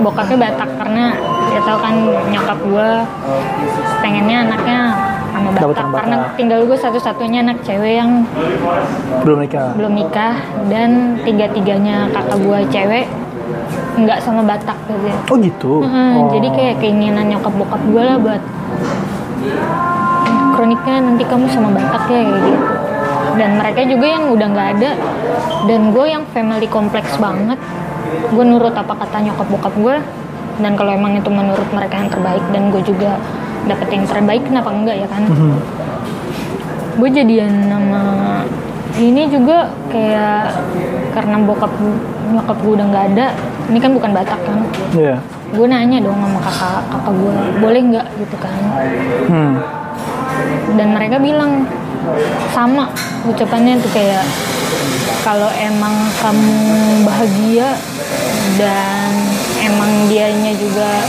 bokapnya 0.00 0.36
Batak 0.40 0.70
karena 0.80 1.04
dia 1.52 1.60
tahu 1.68 1.78
kan 1.84 1.94
nyokap 2.32 2.58
gue 2.64 2.90
pengennya 4.00 4.36
anaknya 4.48 4.78
sama 5.38 5.50
Batak 5.54 5.86
karena 5.94 6.16
tinggal 6.34 6.60
gue 6.66 6.78
satu-satunya 6.78 7.38
anak 7.46 7.62
cewek 7.62 7.94
yang 8.02 8.26
belum 9.22 9.38
nikah. 9.46 9.70
belum 9.78 9.92
nikah. 9.94 10.34
Dan 10.66 11.22
tiga-tiganya 11.22 12.10
kakak 12.10 12.38
gue 12.42 12.58
cewek 12.74 13.06
nggak 13.98 14.18
sama 14.22 14.42
Batak 14.46 14.78
gitu 14.90 15.10
oh 15.30 15.38
gitu? 15.38 15.72
Heeh, 15.86 16.12
oh. 16.18 16.30
Jadi 16.34 16.48
kayak 16.54 16.74
keinginan 16.82 17.26
nyokap 17.30 17.54
bokap 17.54 17.82
gue 17.86 18.02
lah 18.02 18.16
buat 18.18 18.42
kroniknya 20.58 20.96
nanti 21.02 21.22
kamu 21.22 21.46
sama 21.50 21.70
Batak 21.70 22.02
ya 22.10 22.22
kayak 22.26 22.40
gitu. 22.42 22.52
Dan 23.38 23.50
mereka 23.54 23.80
juga 23.86 24.06
yang 24.10 24.24
udah 24.34 24.46
nggak 24.50 24.68
ada. 24.78 24.90
Dan 25.70 25.94
gue 25.94 26.06
yang 26.10 26.26
family 26.34 26.66
kompleks 26.66 27.14
banget. 27.22 27.58
Gue 28.34 28.44
nurut 28.44 28.74
apa 28.74 28.94
kata 28.98 29.22
nyokap 29.30 29.46
bokap 29.46 29.74
gue. 29.78 29.96
Dan 30.58 30.74
kalau 30.74 30.90
emang 30.90 31.14
itu 31.14 31.30
menurut 31.30 31.70
mereka 31.70 32.02
yang 32.02 32.10
terbaik 32.10 32.42
dan 32.50 32.74
gue 32.74 32.82
juga 32.82 33.14
dapet 33.68 33.88
yang 33.92 34.04
terbaik 34.08 34.42
kenapa 34.48 34.70
enggak 34.72 34.96
ya 34.96 35.08
kan? 35.08 35.22
Mhm. 35.28 35.52
Gue 36.98 37.08
jadian 37.14 37.70
sama 37.70 38.02
ini 38.98 39.30
juga 39.30 39.70
kayak 39.92 40.58
karena 41.14 41.36
bokap 41.46 41.70
nyokap 42.34 42.56
gue 42.64 42.72
udah 42.74 42.86
nggak 42.88 43.04
ada. 43.14 43.26
Ini 43.68 43.78
kan 43.78 43.92
bukan 43.92 44.10
Batak 44.16 44.40
kan? 44.48 44.58
iya 44.96 45.20
gue 45.48 45.64
nanya 45.64 45.98
dong 46.04 46.20
sama 46.20 46.40
kakak 46.44 46.82
kakak 46.92 47.12
gue 47.16 47.34
boleh 47.64 47.80
nggak 47.88 48.06
gitu 48.20 48.36
kan 48.36 48.60
hmm. 49.32 49.54
dan 50.76 50.88
mereka 50.92 51.16
bilang 51.16 51.64
sama 52.52 52.92
ucapannya 53.24 53.80
tuh 53.80 53.92
kayak 53.96 54.24
kalau 55.24 55.48
emang 55.56 55.96
kamu 56.20 56.56
bahagia 57.08 57.80
dan 58.60 59.12
emang 59.64 60.08
dianya 60.12 60.52
juga 60.52 61.04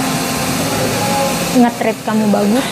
nge-treat 1.57 1.97
kamu 2.05 2.25
bagus 2.29 2.67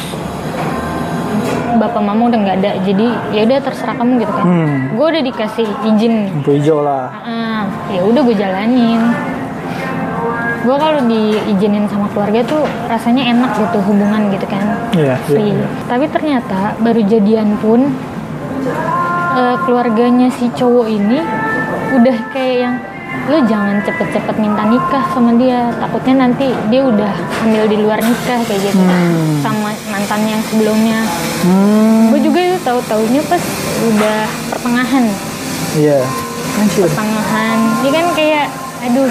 bapak 1.78 2.02
mama 2.02 2.28
udah 2.28 2.40
nggak 2.42 2.58
ada 2.64 2.72
jadi 2.82 3.08
ya 3.32 3.42
udah 3.46 3.58
terserah 3.62 3.96
kamu 3.96 4.26
gitu 4.26 4.34
kan. 4.34 4.46
Hmm. 4.50 4.78
gue 4.98 5.06
udah 5.06 5.24
dikasih 5.24 5.68
izin. 5.94 6.16
Lampu 6.34 6.52
hijau 6.58 6.82
lah. 6.82 7.06
Ah, 7.22 7.64
ya 7.94 8.02
udah 8.02 8.22
gue 8.26 8.36
jalanin. 8.36 9.02
Gue 10.66 10.76
kalau 10.76 11.00
diizinin 11.08 11.86
sama 11.88 12.12
keluarga 12.12 12.44
tuh 12.44 12.66
rasanya 12.92 13.30
enak 13.30 13.52
gitu 13.62 13.78
hubungan 13.86 14.34
gitu 14.34 14.46
kan. 14.50 14.66
Iya 14.98 15.16
free. 15.30 15.54
iya. 15.54 15.68
Tapi 15.86 16.06
ternyata 16.10 16.76
baru 16.82 17.02
jadian 17.06 17.56
pun 17.62 17.94
eh, 19.38 19.56
keluarganya 19.64 20.34
si 20.34 20.50
cowok 20.52 20.88
ini 20.90 21.20
udah 21.88 22.18
kayak 22.36 22.58
yang 22.58 22.76
lo 23.28 23.38
jangan 23.50 23.82
cepet-cepet 23.84 24.36
minta 24.38 24.64
nikah 24.70 25.04
sama 25.12 25.34
dia. 25.36 25.74
Takutnya 25.82 26.28
nanti 26.28 26.54
dia 26.70 26.82
udah 26.86 27.14
hamil 27.44 27.66
di 27.68 27.78
luar 27.82 28.00
nikah 28.00 28.40
kayak 28.46 28.62
gitu. 28.62 28.80
Hmm. 28.80 29.42
sama 29.42 29.74
mantan 29.90 30.22
yang 30.30 30.42
sebelumnya. 30.48 31.04
Hmm. 31.44 32.14
gue 32.14 32.22
juga 32.24 32.40
itu 32.40 32.58
tahu 32.64 32.80
taunya 32.88 33.22
pas 33.26 33.44
udah 33.90 34.20
pertengahan. 34.54 35.06
Iya. 35.76 36.00
Anjir 36.58 36.88
pertengahan. 36.88 37.58
Dia 37.84 37.92
kan 37.92 38.08
kayak 38.16 38.48
aduh 38.78 39.10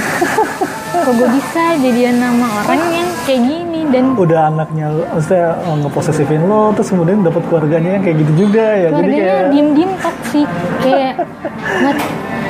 kok 0.94 1.12
gue 1.12 1.28
bisa 1.36 1.62
jadian 1.82 2.16
nama 2.22 2.64
orang 2.64 2.82
yang 2.94 3.08
kayak 3.26 3.42
gini? 3.44 3.80
Dan 3.90 4.14
udah 4.18 4.50
anaknya 4.50 4.90
maksudnya 5.12 5.58
eh, 5.62 5.76
ngeposesifin 5.84 6.42
lo 6.46 6.74
terus 6.74 6.90
kemudian 6.90 7.22
dapat 7.22 7.42
keluarganya 7.46 7.98
yang 7.98 8.02
kayak 8.02 8.16
gitu 8.24 8.32
juga 8.46 8.66
ya. 8.74 8.88
Jadi 8.90 8.94
keluarganya 8.94 9.26
kayak 9.26 9.46
diem 9.52 9.68
diem 9.76 9.92
toksik 10.00 10.48
kayak? 10.82 11.14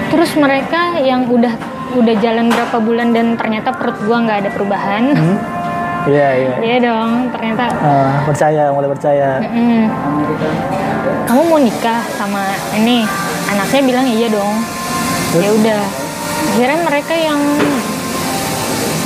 Terus 0.06 0.30
mereka 0.34 0.98
yang 0.98 1.26
udah 1.26 1.54
udah 1.92 2.14
jalan 2.16 2.46
berapa 2.46 2.76
bulan 2.78 3.10
dan 3.10 3.34
ternyata 3.34 3.70
perut 3.70 3.96
gua 4.02 4.20
nggak 4.20 4.38
ada 4.40 4.50
perubahan. 4.50 5.04
Hmm. 5.10 5.38
iya 6.06 6.28
iya. 6.36 6.54
Iya 6.60 6.76
dong 6.84 7.10
ternyata 7.30 7.64
Eh, 7.72 8.10
percaya 8.22 8.70
mulai 8.70 8.86
percaya. 8.86 9.42
"Mm-mm. 9.42 9.90
kamu 11.26 11.42
mau 11.44 11.58
nikah 11.58 12.00
sama 12.12 12.46
ini? 12.72 13.02
Anaknya 13.48 13.82
bilang 13.82 14.06
iya 14.06 14.28
dong. 14.28 14.54
Ya 15.34 15.50
udah. 15.52 15.82
Akhirnya 16.46 16.78
mereka 16.80 17.10
yang 17.12 17.40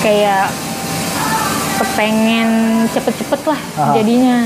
kayak 0.01 0.53
kepengen 1.79 2.49
cepet-cepet 2.89 3.41
lah 3.47 3.61
Aha. 3.79 3.93
jadinya. 3.97 4.45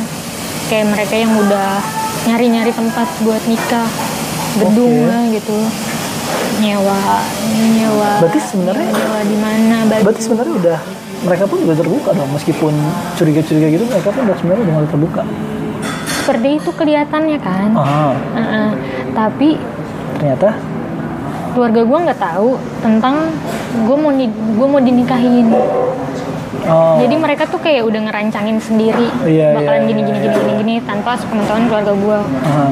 Kayak 0.65 0.87
mereka 0.95 1.15
yang 1.15 1.35
udah 1.35 1.83
nyari-nyari 2.25 2.71
tempat 2.71 3.09
buat 3.21 3.43
nikah. 3.45 3.89
Gedung 4.55 4.95
Oke. 5.03 5.11
lah 5.11 5.23
gitu 5.29 5.59
nyewa 6.61 6.99
nyewa 7.75 8.11
Berarti 8.23 8.41
sebenarnya- 8.43 8.91
nyewa 8.93 9.21
di 9.25 9.37
mana 9.39 9.77
berarti 9.89 10.21
sebenarnya 10.23 10.55
udah 10.55 10.79
mereka 11.25 11.45
pun 11.49 11.59
udah 11.65 11.77
terbuka 11.77 12.11
dong 12.13 12.31
meskipun 12.37 12.73
curiga-curiga 13.17 13.67
gitu 13.73 13.85
mereka 13.89 14.09
pun 14.13 14.21
udah 14.29 14.37
sebenarnya 14.37 14.63
udah 14.63 14.75
mulai 14.77 14.91
terbuka. 14.93 15.23
Seperti 16.25 16.49
itu 16.57 16.71
kelihatannya 16.73 17.39
kan? 17.41 17.69
Ah. 17.77 18.15
Heeh. 18.37 18.69
tapi 19.15 19.57
ternyata? 20.19 20.57
keluarga 21.55 21.87
gue 21.87 21.99
nggak 22.11 22.19
tahu 22.19 22.59
tentang 22.83 23.31
gue 23.87 23.97
mau 23.97 24.11
gue 24.59 24.67
mau 24.67 24.83
dinikahin 24.83 25.55
oh. 26.69 26.97
Jadi 26.99 27.15
mereka 27.15 27.45
tuh 27.45 27.59
kayak 27.59 27.83
udah 27.85 28.01
ngerancangin 28.09 28.59
sendiri 28.59 29.09
Iya, 29.25 29.55
bakalan 29.55 29.83
iya, 29.85 29.89
gini 29.91 30.01
iya, 30.01 30.07
gini 30.09 30.19
iya. 30.19 30.25
gini 30.25 30.37
gini 30.37 30.53
gini 30.61 30.75
tanpa 30.83 31.17
sepengetahuan 31.17 31.65
keluarga 31.69 31.93
gue 31.93 32.19
Aha. 32.45 32.67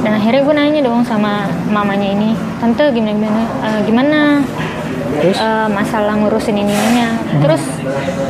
dan 0.00 0.12
akhirnya 0.14 0.40
gue 0.42 0.54
nanya 0.54 0.80
dong 0.82 1.02
sama 1.02 1.32
mamanya 1.66 2.08
ini 2.08 2.30
tante 2.58 2.84
gimana 2.90 3.12
gimana? 3.12 3.42
"Eh, 3.62 3.80
gimana? 3.84 4.20
Terus? 5.14 5.36
Eh, 5.38 5.68
masalah 5.70 6.14
ngurusin 6.18 6.56
ini 6.56 6.74
ininya 6.74 7.08
terus 7.38 7.62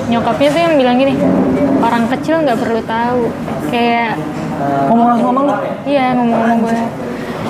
nyokapnya 0.07 0.49
tuh 0.53 0.61
yang 0.61 0.75
bilang 0.77 0.97
gini 0.97 1.15
orang 1.81 2.05
kecil 2.09 2.41
nggak 2.45 2.59
perlu 2.61 2.81
tahu. 2.85 3.23
Kayak 3.69 4.21
ngomong 4.89 5.07
langsung 5.17 5.29
sama 5.33 5.41
lu? 5.45 5.53
Iya 5.85 6.05
ngomong-ngomong 6.15 6.59
gue 6.63 6.79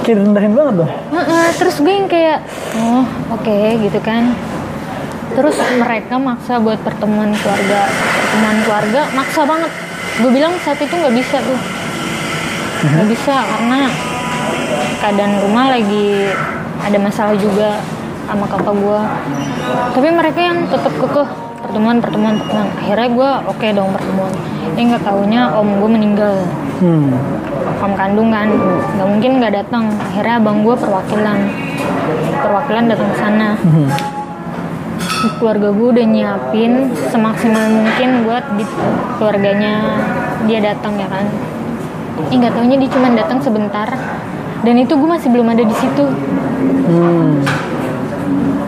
kayak 0.05 0.17
rendahin 0.21 0.53
banget 0.53 0.75
dong? 0.85 0.93
Heeh, 1.13 1.47
terus 1.57 1.77
gue 1.81 1.93
yang 1.93 2.09
kayak 2.09 2.39
oh 2.77 3.05
oke 3.33 3.59
gitu 3.81 3.99
kan 4.01 4.37
terus 5.35 5.57
mereka 5.77 6.15
maksa 6.17 6.63
buat 6.63 6.79
pertemuan 6.87 7.35
keluarga 7.35 7.91
pertemuan 7.91 8.59
keluarga 8.63 9.03
maksa 9.13 9.43
banget. 9.43 9.71
Gue 10.23 10.31
bilang 10.31 10.55
saat 10.63 10.79
itu 10.79 10.95
nggak 10.95 11.15
bisa 11.15 11.37
tuh. 11.43 11.59
Nggak 12.87 13.07
bisa 13.11 13.35
karena 13.43 13.91
keadaan 15.03 15.35
rumah 15.43 15.75
lagi 15.75 16.31
ada 16.81 16.99
masalah 17.03 17.35
juga 17.35 17.83
sama 18.25 18.49
kakak 18.49 18.73
gue 18.73 19.01
tapi 19.95 20.09
mereka 20.11 20.41
yang 20.41 20.59
tetap 20.69 20.93
kekeh. 20.97 21.29
Pertemuan 21.65 21.97
pertemuan 21.97 22.37
pertemuan. 22.37 22.69
Akhirnya 22.77 23.09
gue 23.09 23.31
oke 23.49 23.67
dong 23.73 23.91
pertemuan. 23.97 24.33
Ini 24.77 24.83
nggak 24.93 25.03
taunya 25.03 25.43
om 25.57 25.69
gue 25.81 25.91
meninggal. 25.91 26.35
Hmm. 26.83 27.09
om 27.81 27.93
kandung 27.97 28.29
kan. 28.29 28.53
Nggak 28.99 29.09
mungkin 29.09 29.31
nggak 29.41 29.55
datang. 29.65 29.89
Akhirnya 29.97 30.37
abang 30.37 30.61
gue 30.61 30.77
perwakilan. 30.77 31.39
Perwakilan 32.45 32.85
datang 32.93 33.09
ke 33.09 33.17
sana. 33.17 33.49
Hmm. 33.57 34.14
Keluarga 35.39 35.69
gue 35.71 35.89
udah 35.95 36.07
nyiapin 36.07 36.73
semaksimal 37.11 37.65
mungkin 37.71 38.25
buat 38.25 38.45
di 38.57 38.65
keluarganya 39.17 40.01
dia 40.45 40.61
datang 40.61 40.97
ya 40.97 41.09
kan? 41.09 41.27
Eh 42.31 42.37
nggak 42.37 42.55
taunya 42.55 42.77
dia 42.79 42.91
cuma 42.91 43.09
datang 43.13 43.39
sebentar. 43.41 43.89
Dan 44.65 44.81
itu 44.81 44.97
gue 44.97 45.09
masih 45.09 45.29
belum 45.29 45.53
ada 45.53 45.65
di 45.65 45.77
situ. 45.77 46.05
Hmm. 46.85 47.41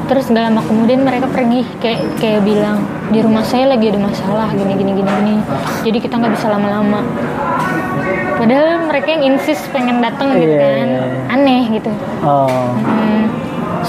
terus 0.06 0.30
gak 0.30 0.38
lama 0.38 0.62
kemudian 0.62 1.02
mereka 1.02 1.26
pergi 1.26 1.66
kayak 1.82 2.22
kayak 2.22 2.46
bilang 2.46 2.78
di 3.10 3.18
rumah 3.18 3.42
saya 3.42 3.74
lagi 3.74 3.90
ada 3.90 3.98
masalah 3.98 4.46
gini 4.54 4.78
gini 4.78 4.92
gini 4.94 5.10
gini. 5.10 5.34
Jadi 5.82 5.98
kita 5.98 6.14
nggak 6.22 6.38
bisa 6.38 6.46
lama-lama. 6.46 7.02
Padahal 8.38 8.86
mereka 8.86 9.08
yang 9.16 9.34
insis 9.34 9.58
pengen 9.74 9.98
datang 9.98 10.36
gitu 10.38 10.54
Iya, 10.54 10.62
kan? 10.62 10.86
iya, 10.86 11.02
iya. 11.02 11.34
aneh 11.34 11.62
gitu. 11.74 11.90
Oh. 12.22 12.46
Hmm, 12.78 13.34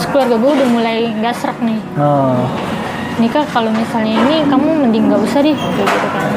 keluarga 0.06 0.36
gue 0.38 0.52
udah 0.62 0.68
mulai 0.70 0.98
nggak 1.18 1.34
serak 1.34 1.58
nih. 1.66 1.82
Oh 1.98 2.46
nikah 3.18 3.46
kalau 3.50 3.74
misalnya 3.74 4.14
ini 4.14 4.46
kamu 4.46 4.68
mending 4.88 5.10
nggak 5.10 5.22
usah 5.26 5.42
deh. 5.42 5.58
Kayak 5.58 5.90
gitu 5.90 6.08
kan 6.14 6.30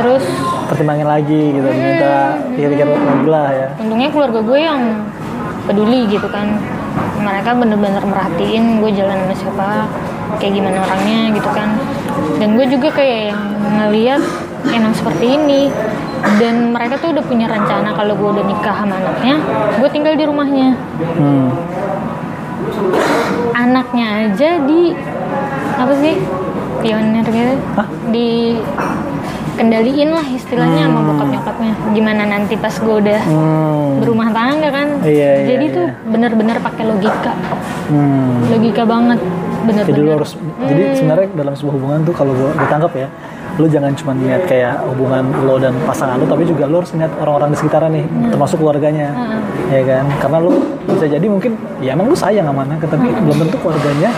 terus? 0.00 0.24
Pertimbangin 0.72 1.08
lagi 1.08 1.40
gitu 1.52 1.66
minta 1.68 2.40
pikir-pikir 2.56 2.86
lagi 2.88 3.28
lah 3.28 3.48
ya. 3.52 3.68
Untungnya 3.76 4.08
keluarga 4.08 4.40
gue 4.40 4.58
yang 4.60 4.80
peduli 5.68 6.08
gitu 6.08 6.28
kan. 6.32 6.56
Mereka 7.20 7.52
bener-bener 7.60 8.00
merhatiin 8.00 8.80
gue 8.80 8.90
jalan 8.96 9.16
sama 9.28 9.34
siapa 9.36 9.68
kayak 10.40 10.52
gimana 10.56 10.80
orangnya 10.80 11.20
gitu 11.36 11.50
kan. 11.52 11.76
Dan 12.40 12.56
gue 12.56 12.66
juga 12.72 12.88
kayak 12.96 13.36
yang 13.36 13.42
ngeliat 13.76 14.22
emang 14.72 14.96
seperti 14.96 15.36
ini. 15.36 15.68
Dan 16.36 16.76
mereka 16.76 17.00
tuh 17.00 17.16
udah 17.16 17.24
punya 17.24 17.48
rencana 17.48 17.96
kalau 17.96 18.12
gue 18.12 18.28
udah 18.40 18.44
nikah 18.44 18.76
sama 18.76 18.96
anaknya 19.00 19.40
gue 19.76 19.88
tinggal 19.92 20.14
di 20.16 20.24
rumahnya. 20.24 20.76
Hmm. 21.16 21.48
Anaknya 23.52 24.06
aja 24.26 24.50
di 24.62 24.92
apa 25.76 25.92
sih 25.96 26.14
pionir 26.80 27.24
gitu 27.24 27.54
Hah? 27.74 27.88
di 28.08 28.56
kendaliin 29.54 30.10
lah 30.10 30.24
istilahnya 30.24 30.88
sama 30.88 30.98
Hmm. 30.98 31.08
bokap 31.10 31.28
nyokapnya 31.28 31.72
gimana 31.92 32.22
nanti 32.24 32.54
pas 32.56 32.72
gue 32.72 32.94
udah 32.96 33.20
Hmm. 33.22 34.00
berumah 34.00 34.28
tangga 34.32 34.68
kan 34.70 34.88
Iya, 35.02 35.12
iya, 35.36 35.46
jadi 35.46 35.64
tuh 35.68 35.86
iya. 35.86 36.08
bener-bener 36.08 36.56
pakai 36.58 36.84
logika 36.86 37.32
Hmm. 37.92 38.48
logika 38.48 38.82
banget 38.84 39.20
bener-bener 39.60 39.92
Jadi 39.92 40.00
lu 40.00 40.10
harus, 40.16 40.32
jadi 40.62 40.82
sebenarnya 40.96 41.28
dalam 41.36 41.52
sebuah 41.52 41.74
hubungan 41.76 41.98
tuh 42.00 42.14
kalau 42.16 42.32
gue 42.32 42.48
ditangkap 42.56 42.92
ya, 42.96 43.08
lu 43.60 43.68
jangan 43.68 43.92
cuma 43.92 44.16
lihat 44.16 44.48
kayak 44.48 44.80
hubungan 44.88 45.20
lo 45.44 45.60
dan 45.60 45.76
pasangan 45.84 46.16
lu, 46.16 46.24
tapi 46.24 46.48
juga 46.48 46.64
lu 46.64 46.80
harus 46.80 46.96
lihat 46.96 47.12
orang-orang 47.20 47.52
di 47.52 47.56
sekitaran 47.60 47.92
nih, 47.92 48.04
termasuk 48.32 48.56
keluarganya, 48.56 49.12
ya 49.68 49.84
kan? 49.84 50.08
Karena 50.16 50.38
lu 50.40 50.64
bisa 51.00 51.16
jadi 51.16 51.26
mungkin, 51.26 51.56
ya 51.80 51.96
emang 51.96 52.12
lu 52.12 52.14
sayang 52.14 52.44
sama 52.44 52.60
anaknya, 52.60 52.84
tapi 52.86 53.08
belum 53.08 53.36
tentu 53.40 53.56
keluarganya 53.56 54.12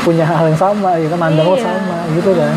punya 0.00 0.24
hal 0.24 0.48
yang 0.48 0.56
sama, 0.56 0.96
ya 0.96 1.04
kan? 1.06 1.20
Lo 1.36 1.52
Iya. 1.52 1.68
sama, 1.68 1.96
gitu 2.16 2.30
kan? 2.32 2.56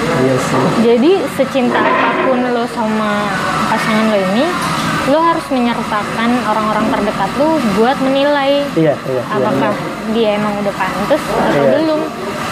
Iya 0.00 0.34
sih. 0.34 0.62
jadi 0.80 1.12
secinta 1.36 1.76
apa 1.76 2.24
pun 2.24 2.40
lo 2.40 2.64
sama 2.66 3.28
pasangan 3.68 4.08
lo 4.08 4.16
ini 4.18 4.44
lo 5.06 5.20
harus 5.20 5.44
menyertakan 5.52 6.30
orang-orang 6.42 6.88
terdekat 6.88 7.28
lo 7.36 7.56
buat 7.76 8.00
menilai 8.00 8.64
Iya, 8.72 8.96
iya, 8.96 9.12
iya. 9.12 9.22
apakah 9.28 9.72
dia 10.10 10.40
emang 10.40 10.56
udah 10.56 10.72
pantas 10.72 11.20
atau 11.20 11.52
Iya. 11.52 11.70
belum 11.76 12.00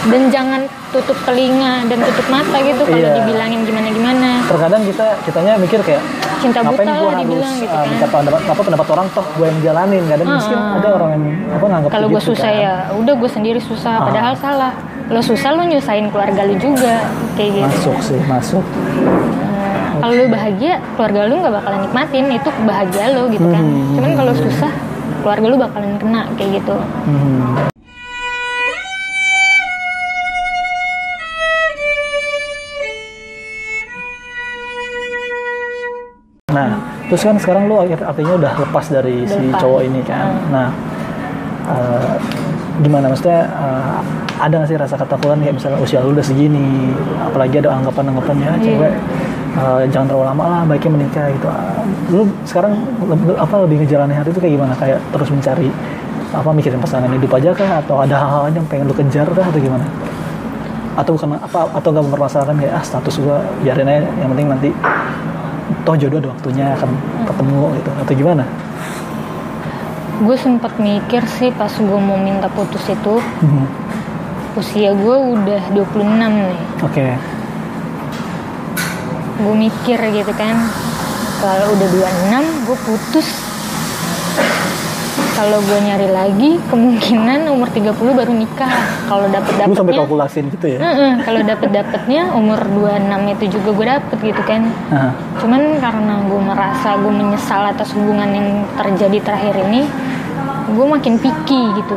dan 0.08 0.22
jangan 0.28 0.60
tutup 0.88 1.16
telinga 1.24 1.88
dan 1.88 1.98
tutup 2.04 2.26
mata 2.28 2.56
gitu 2.60 2.82
kalau 2.84 3.00
Iya. 3.00 3.16
dibilangin 3.16 3.60
gimana 3.64 3.88
gimana 3.90 4.30
Terkadang 4.48 4.82
kita 4.82 5.06
kitanya 5.22 5.52
mikir 5.60 5.80
kayak 5.84 6.02
cinta 6.38 6.62
buta 6.62 6.80
ngapain 6.80 6.88
gue 6.88 7.10
harus 7.10 7.50
gitu 7.58 7.68
uh, 7.68 7.82
kan. 7.82 7.86
minta 7.90 8.06
pendapat 8.08 8.40
apa 8.46 8.62
pendapat 8.62 8.86
orang 8.94 9.06
toh 9.12 9.26
gue 9.36 9.46
yang 9.46 9.58
jalanin. 9.60 10.02
Kadang 10.08 10.26
mungkin 10.30 10.58
ada 10.58 10.88
orang 10.88 11.10
yang 11.12 11.24
apa 11.52 11.64
nganggap 11.68 11.90
kalau 11.92 12.06
gue 12.08 12.14
begitu 12.16 12.30
susah 12.32 12.50
kan. 12.50 12.62
ya 12.64 12.72
udah 12.96 13.14
gue 13.14 13.30
sendiri 13.30 13.60
susah 13.60 13.94
Ah. 13.94 14.04
padahal 14.08 14.34
salah. 14.34 14.72
Lo 15.08 15.20
susah 15.20 15.50
lo 15.52 15.62
nyusahin 15.64 16.06
keluarga 16.08 16.40
lo 16.44 16.54
juga 16.56 16.94
kayak 17.32 17.50
gitu. 17.56 17.64
Masuk 17.64 17.96
sih 18.04 18.20
masuk. 18.24 18.64
Nah, 18.64 20.00
kalau 20.00 20.14
lo 20.14 20.24
bahagia 20.28 20.72
keluarga 20.96 21.20
lo 21.24 21.34
nggak 21.40 21.54
bakalan 21.54 21.80
nikmatin 21.84 22.24
itu 22.28 22.50
bahagia 22.64 23.04
lo 23.12 23.22
gitu 23.28 23.48
kan. 23.48 23.64
Hmm. 23.64 23.94
cuman 23.96 24.10
kalau 24.14 24.32
susah 24.32 24.72
keluarga 25.20 25.46
lo 25.48 25.56
bakalan 25.56 25.92
kena 25.96 26.22
kayak 26.36 26.50
gitu. 26.60 26.76
Hmm. 27.04 27.68
Terus 37.08 37.22
kan 37.22 37.36
sekarang 37.36 37.66
lu 37.66 37.76
akhir- 37.76 38.04
artinya 38.04 38.34
udah 38.36 38.52
lepas 38.58 38.86
dari 38.86 39.24
si 39.24 39.48
lepas. 39.48 39.60
cowok 39.60 39.80
ini 39.82 40.00
kan. 40.04 40.28
Nah, 40.48 40.68
eh, 41.66 42.14
gimana 42.78 43.08
maksudnya 43.08 43.40
eh, 43.44 43.98
ada 44.38 44.54
nggak 44.54 44.68
sih 44.68 44.78
rasa 44.78 44.94
ketakutan 44.94 45.42
kayak 45.42 45.54
misalnya 45.56 45.78
usia 45.80 45.98
lu 45.98 46.14
udah 46.14 46.22
segini, 46.22 46.94
apalagi 47.18 47.58
ada 47.58 47.74
anggapan-anggapan 47.74 48.36
ya 48.38 48.52
cewek 48.56 48.92
eh, 49.58 49.82
jangan 49.90 50.06
terlalu 50.06 50.24
lama 50.28 50.44
lah, 50.46 50.62
baiknya 50.64 50.90
menikah 50.94 51.26
gitu. 51.32 51.48
Ah, 51.48 51.82
Lu 52.08 52.22
sekarang 52.44 52.78
lebih, 53.02 53.34
apa 53.34 53.54
lebih 53.66 53.76
ngejalanin 53.82 54.14
hari 54.14 54.30
itu 54.30 54.38
kayak 54.38 54.54
gimana? 54.54 54.72
Kayak 54.78 54.98
terus 55.10 55.28
mencari 55.28 55.68
apa 56.28 56.50
mikirin 56.52 56.78
pasangan 56.78 57.08
hidup 57.08 57.32
aja 57.34 57.50
kah 57.52 57.80
atau 57.80 57.96
ada 57.98 58.14
hal-hal 58.14 58.52
yang 58.52 58.66
pengen 58.68 58.84
lu 58.84 58.94
kejar 58.94 59.24
kah 59.26 59.42
atau 59.42 59.58
gimana? 59.58 59.82
Atau 60.94 61.16
bukan 61.16 61.34
apa 61.34 61.72
atau 61.72 61.88
nggak 61.88 62.04
mempermasalahkan 62.04 62.56
kayak 62.58 62.74
ah 62.74 62.84
status 62.84 63.16
gua 63.18 63.40
biarin 63.60 63.88
aja 63.88 64.06
yang 64.14 64.28
penting 64.30 64.46
nanti 64.46 64.68
toh 65.80 65.94
jodoh 65.94 66.18
ada 66.18 66.28
waktunya 66.28 66.66
akan 66.72 66.90
ketemu 67.24 67.60
gitu 67.74 67.90
atau 67.96 68.14
gimana? 68.14 68.44
gue 70.18 70.36
sempat 70.36 70.74
mikir 70.76 71.22
sih 71.28 71.50
pas 71.50 71.70
gue 71.70 71.98
mau 72.00 72.16
minta 72.16 72.46
putus 72.48 72.82
itu 72.84 73.22
Mhm. 73.38 73.64
usia 74.54 74.90
gue 74.90 75.16
udah 75.32 75.62
26 75.70 76.10
nih 76.44 76.58
Oke. 76.80 77.06
gue 79.38 79.54
mikir 79.56 79.98
gitu 80.12 80.32
kan 80.34 80.58
kalau 81.38 81.70
udah 81.70 81.88
26 81.88 82.66
gue 82.66 82.78
putus 82.80 83.28
kalau 85.38 85.62
gue 85.62 85.78
nyari 85.78 86.10
lagi 86.10 86.50
kemungkinan 86.66 87.46
umur 87.46 87.70
30 87.70 87.94
baru 87.94 88.32
nikah. 88.34 88.74
Kalau 89.06 89.30
dapet 89.30 89.54
Lu 89.54 89.70
sampai 89.70 89.70
dapetnya 89.70 89.98
kalkulasin 90.02 90.44
gitu 90.50 90.66
ya? 90.66 90.78
kalau 91.22 91.40
dapet 91.46 91.68
dapetnya 91.70 92.22
umur 92.34 92.58
26 92.58 93.34
itu 93.38 93.44
juga 93.54 93.68
gue 93.70 93.86
dapet 93.86 94.18
gitu 94.34 94.42
kan. 94.42 94.62
Nah, 94.90 95.14
cuman 95.38 95.78
karena 95.78 96.14
gue 96.26 96.40
merasa 96.42 96.98
gue 96.98 97.12
menyesal 97.14 97.70
atas 97.70 97.94
hubungan 97.94 98.26
yang 98.34 98.48
terjadi 98.74 99.18
terakhir 99.22 99.54
ini 99.62 99.86
gue 100.74 100.86
makin 100.90 101.14
picky 101.22 101.62
gitu. 101.78 101.96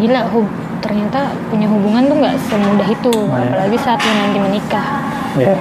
Gila 0.00 0.32
hub 0.32 0.48
ternyata 0.80 1.28
punya 1.52 1.68
hubungan 1.68 2.08
tuh 2.08 2.16
nggak 2.24 2.36
semudah 2.48 2.88
itu 2.88 3.12
Oh, 3.12 3.36
ya. 3.36 3.52
apalagi 3.52 3.76
saat 3.84 4.00
lu 4.00 4.12
nanti 4.16 4.38
menikah. 4.40 4.86
Ya. 5.36 5.54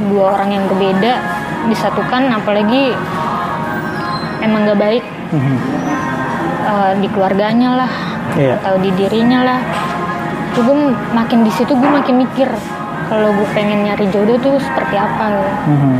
dua 0.00 0.32
orang 0.32 0.56
yang 0.56 0.64
berbeda 0.64 1.12
disatukan 1.68 2.32
apalagi 2.32 2.96
emang 4.40 4.64
gak 4.64 4.80
baik 4.80 5.04
Mhm. 5.30 5.56
eh, 6.60 6.92
di 6.98 7.08
keluarganya 7.08 7.70
lah 7.76 7.92
Iya. 8.34 8.62
atau 8.62 8.78
di 8.78 8.90
dirinya 8.94 9.42
lah 9.42 9.58
tuh 10.54 10.62
gue 10.62 10.76
makin 11.10 11.42
di 11.42 11.50
situ 11.50 11.74
gue 11.74 11.90
makin 11.90 12.20
mikir 12.20 12.46
kalau 13.06 13.34
gue 13.34 13.48
pengen 13.50 13.86
nyari 13.86 14.06
jodoh 14.06 14.38
tuh 14.38 14.54
seperti 14.58 14.94
apa 14.94 15.24
gitu. 15.34 15.50
Mhm. 15.66 15.94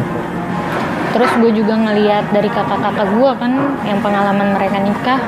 terus 1.10 1.30
gue 1.42 1.50
juga 1.52 1.74
ngeliat 1.74 2.30
dari 2.30 2.46
kakak-kakak 2.46 3.08
gue 3.10 3.30
kan 3.34 3.52
yang 3.82 3.98
pengalaman 3.98 4.54
mereka 4.54 4.78
nikah 4.78 5.20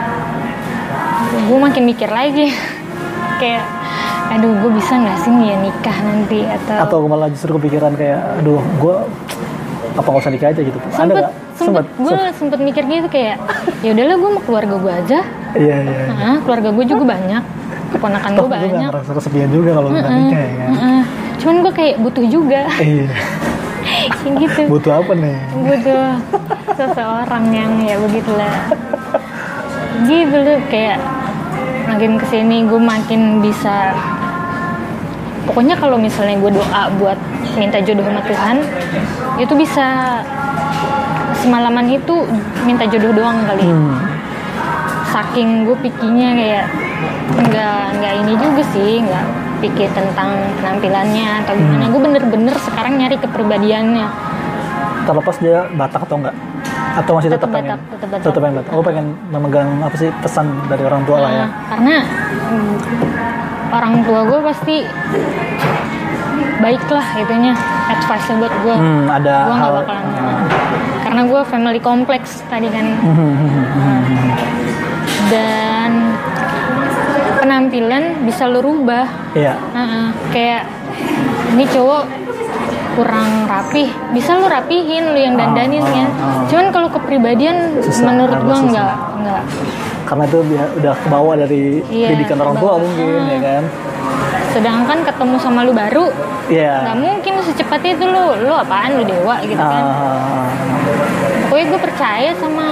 gue 1.43 1.59
makin 1.59 1.83
mikir 1.87 2.07
lagi 2.07 2.55
kayak 3.43 3.67
aduh 4.31 4.55
gue 4.62 4.71
bisa 4.73 4.95
nggak 4.95 5.19
sih 5.21 5.33
nih 5.35 5.47
ya 5.53 5.57
nikah 5.61 5.97
nanti 6.01 6.41
atau, 6.47 6.77
atau 6.81 6.99
malah 7.05 7.29
justru 7.29 7.59
kepikiran 7.59 7.93
kayak 7.99 8.21
aduh 8.41 8.62
gue 8.79 8.95
apa 9.93 10.07
nggak 10.09 10.23
usah 10.23 10.33
nikah 10.33 10.49
aja 10.55 10.61
gitu 10.62 10.79
ada 10.97 11.35
sempet 11.57 11.85
nggak 11.85 11.87
sempet 11.87 11.87
gue 12.01 12.19
sempet. 12.38 12.59
mikir 12.61 12.83
gitu 12.87 13.09
kayak 13.09 13.37
ya 13.85 13.91
udahlah 13.93 14.17
gue 14.19 14.31
mau 14.33 14.43
keluarga 14.43 14.75
gue 14.79 14.93
aja. 14.93 15.19
Iya 15.53 15.77
iya 15.85 16.05
Nah, 16.09 16.37
keluarga 16.45 16.69
gue 16.73 16.85
juga 16.88 17.05
banyak. 17.05 17.43
Keponakan 17.93 18.31
gue 18.33 18.41
gue 18.41 18.49
nggak 18.49 18.62
banyak. 18.73 18.91
ngerasa 18.91 19.12
kesepian 19.17 19.51
juga 19.53 19.71
kalau 19.77 19.88
udah 19.93 20.09
nikah 20.09 20.41
ya 20.41 20.53
kan? 20.57 20.71
cuman 21.43 21.57
gue 21.67 21.73
kayak 21.75 21.95
butuh 22.01 22.25
juga. 22.27 22.62
Iya. 22.81 23.09
Gitu. 24.23 24.71
Butuh 24.71 25.03
apa 25.03 25.12
nih? 25.19 25.37
Butuh 25.51 26.07
seseorang 26.79 27.45
yang 27.51 27.73
ya 27.83 27.99
begitulah. 27.99 28.55
Gitu 30.07 30.37
loh 30.38 30.59
kayak 30.71 30.99
makin 31.91 32.17
ke 32.17 32.27
sini 32.31 32.65
gue 32.65 32.81
makin 32.81 33.43
bisa 33.43 33.93
pokoknya 35.45 35.75
kalau 35.75 35.99
misalnya 35.99 36.38
gue 36.38 36.51
doa 36.55 36.83
buat 36.97 37.19
minta 37.59 37.83
jodoh 37.83 38.07
sama 38.07 38.23
Tuhan 38.25 38.57
itu 39.43 39.53
bisa 39.59 39.87
semalaman 41.40 41.87
itu 41.88 42.14
minta 42.64 42.85
jodoh 42.88 43.12
doang 43.14 43.38
kali. 43.49 43.64
Hmm. 43.64 43.97
saking 45.12 45.68
gue 45.68 45.77
pikirnya 45.85 46.33
kayak 46.33 46.64
nggak 47.37 47.81
nggak 48.01 48.14
ini 48.25 48.33
juga 48.33 48.64
sih 48.73 49.05
nggak 49.05 49.25
pikir 49.61 49.88
tentang 49.92 50.33
penampilannya 50.57 51.45
atau 51.45 51.53
gimana. 51.53 51.85
Gue 51.92 52.01
bener-bener 52.01 52.57
sekarang 52.57 52.97
nyari 52.97 53.21
kepribadiannya. 53.21 54.09
Terlepas 55.05 55.37
dia 55.37 55.68
Batak 55.77 56.09
atau 56.09 56.16
enggak 56.16 56.37
atau 56.92 57.12
masih 57.16 57.29
tetap, 57.29 57.49
Tetap 57.49 57.53
pengen 57.53 57.68
Batak, 57.77 57.81
tetap 57.92 58.09
Batak. 58.09 58.25
tetap 58.25 58.40
pengen 58.40 58.57
Batak? 58.57 58.73
Oh 58.73 58.83
pengen 58.85 59.07
memegang 59.29 59.71
apa 59.85 59.97
sih 60.01 60.09
pesan 60.25 60.47
dari 60.73 60.83
orang 60.88 61.03
tua 61.05 61.16
lah 61.21 61.31
ya. 61.31 61.38
Nah, 61.45 61.51
karena 61.68 61.95
mm, 62.49 62.75
orang 63.73 63.95
tua 64.05 64.21
gue 64.29 64.40
pasti 64.49 64.77
baik 66.62 66.85
lah 66.92 67.07
itunya 67.18 67.53
advice 67.90 68.29
buat 68.38 68.55
gue 68.62 68.75
hmm, 68.79 69.05
ada 69.11 69.35
gue 69.51 69.55
nggak 69.59 69.73
bakalan 69.83 70.05
karena 71.12 71.29
gue 71.29 71.40
family 71.44 71.77
kompleks 71.77 72.40
tadi 72.48 72.72
kan. 72.72 72.88
Dan 75.29 75.90
penampilan 77.37 78.25
bisa 78.25 78.48
lo 78.48 78.64
rubah. 78.64 79.05
Iya. 79.37 79.61
Heeh, 79.77 80.07
kayak 80.33 80.62
ini 81.53 81.68
cowok 81.68 82.25
kurang 82.92 83.44
rapih 83.44 83.88
bisa 84.12 84.37
lu 84.37 84.48
rapihin 84.48 85.12
lu 85.12 85.16
yang 85.16 85.37
dandanin 85.37 85.81
Ah, 85.81 85.88
ya. 85.90 86.05
Ah, 86.05 86.09
ah. 86.09 86.44
cuman 86.44 86.66
kalau 86.68 86.88
kepribadian 86.88 87.77
Susah, 87.81 88.05
menurut 88.05 88.33
agak 88.33 88.44
gua 88.44 88.57
susah. 88.57 88.68
nggak 88.68 88.92
nggak. 89.20 89.42
Karena 90.05 90.25
itu 90.25 90.38
udah 90.81 90.94
kebawa 91.01 91.33
dari 91.38 91.62
Iya, 91.88 92.09
didikan 92.12 92.40
orang 92.40 92.57
tua 92.57 92.72
mungkin 92.81 93.09
ya 93.29 93.38
kan 93.40 93.62
sedangkan 94.53 94.99
ketemu 95.03 95.37
sama 95.41 95.65
lu 95.65 95.73
baru 95.73 96.12
iya. 96.53 96.85
nggak 96.85 96.99
mungkin 97.01 97.33
secepat 97.41 97.81
itu 97.83 98.05
lu 98.05 98.37
lu 98.45 98.53
apaan 98.53 99.01
lu 99.01 99.05
dewa 99.09 99.41
gitu 99.43 99.59
kan. 99.59 99.85
Ah, 99.85 100.49
pokoknya 101.49 101.67
gue 101.73 101.81
percaya 101.81 102.31
sama 102.37 102.67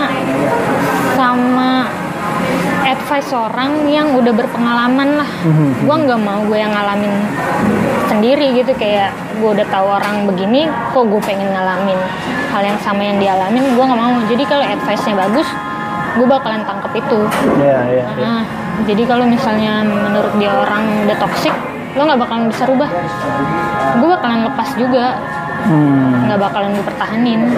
sama 1.16 1.71
advice 2.85 3.31
orang 3.33 3.87
yang 3.88 4.12
udah 4.16 4.33
berpengalaman 4.33 5.21
lah. 5.21 5.31
Mhm. 5.45 5.87
gue 5.87 5.97
nggak 6.09 6.21
mau 6.21 6.40
gue 6.45 6.59
yang 6.59 6.73
ngalamin 6.73 7.12
sendiri 8.11 8.57
gitu 8.57 8.73
kayak 8.75 9.14
gue 9.38 9.51
udah 9.57 9.66
tahu 9.71 9.87
orang 9.87 10.27
begini 10.29 10.66
kok 10.93 11.05
gue 11.07 11.21
pengen 11.23 11.49
ngalamin 11.55 11.97
hal 12.51 12.62
yang 12.66 12.79
sama 12.83 13.07
yang 13.07 13.16
dialamin 13.16 13.64
gue 13.73 13.85
nggak 13.85 14.01
mau. 14.01 14.14
Jadi 14.29 14.43
kalau 14.45 14.64
advice-nya 14.64 15.16
bagus 15.16 15.49
gue 16.19 16.27
bakalan 16.27 16.66
tangkep 16.66 16.93
itu. 16.99 17.21
Iya 17.62 17.79
iya. 17.87 18.05
Nah, 18.19 18.43
jadi 18.83 19.03
kalau 19.07 19.25
misalnya 19.29 19.87
menurut 19.87 20.33
dia 20.43 20.51
orang 20.51 21.07
udah 21.07 21.16
toxic 21.23 21.55
lo 21.90 22.03
nggak 22.05 22.20
bakalan 22.20 22.44
bisa 22.46 22.62
rubah 22.64 22.90
gue 23.96 24.09
bakalan 24.09 24.40
lepas 24.46 24.68
juga 24.74 25.07
Hmm. 25.61 26.24
nggak 26.24 26.40
bakalan 26.40 26.72
gue 26.72 26.81
pertahanin 26.83 27.53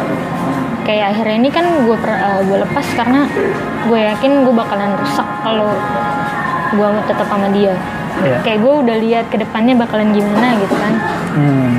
kayak 0.83 1.15
akhirnya 1.15 1.37
ini 1.39 1.51
kan 1.51 1.87
gue 1.87 1.95
gue 2.43 2.59
lepas 2.59 2.87
karena 2.93 3.31
gue 3.87 4.01
yakin 4.03 4.43
gue 4.43 4.51
bakalan 4.51 4.99
rusak 4.99 5.29
kalau 5.39 5.71
gue 6.73 6.89
tetap 7.07 7.31
sama 7.31 7.47
dia 7.51 7.79
Iya. 8.21 8.43
kayak 8.43 8.59
gue 8.59 8.73
udah 8.83 8.97
lihat 8.99 9.25
ke 9.31 9.39
depannya 9.39 9.79
bakalan 9.79 10.11
gimana 10.11 10.59
gitu 10.59 10.75
kan 10.75 10.93
Hmm. 11.33 11.79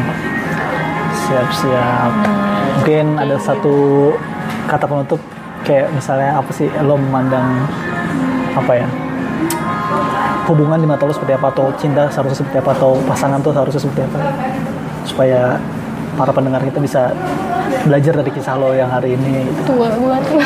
Siap 1.14 1.50
siap. 1.54 2.12
Hmm, 2.16 2.80
Mungkin 2.80 3.06
ada 3.16 3.36
satu 3.38 3.76
kata 4.66 4.86
penutup 4.86 5.20
kayak 5.62 5.92
misalnya 5.92 6.36
apa 6.36 6.52
sih 6.52 6.68
lo 6.80 6.96
memandang 6.96 7.68
apa 8.54 8.72
ya 8.76 8.88
hubungan 10.46 10.76
di 10.76 10.86
mata 10.86 11.04
lo 11.04 11.12
seperti 11.12 11.34
apa 11.34 11.48
atau 11.50 11.72
cinta 11.74 12.08
seharusnya 12.08 12.38
seperti 12.40 12.58
apa 12.60 12.72
atau 12.74 13.00
pasangan 13.04 13.40
tuh 13.40 13.52
seharusnya 13.52 13.82
seperti 13.82 14.02
apa 14.04 14.20
supaya 15.04 15.42
para 16.14 16.30
pendengar 16.30 16.62
kita 16.62 16.78
bisa 16.78 17.02
belajar 17.82 18.14
dari 18.14 18.30
kisah 18.30 18.54
lo 18.54 18.72
yang 18.72 18.88
hari 18.88 19.14
ini 19.14 19.48
gitu. 19.48 19.74
tua 19.74 19.88
gue 19.90 20.16
tua 20.26 20.46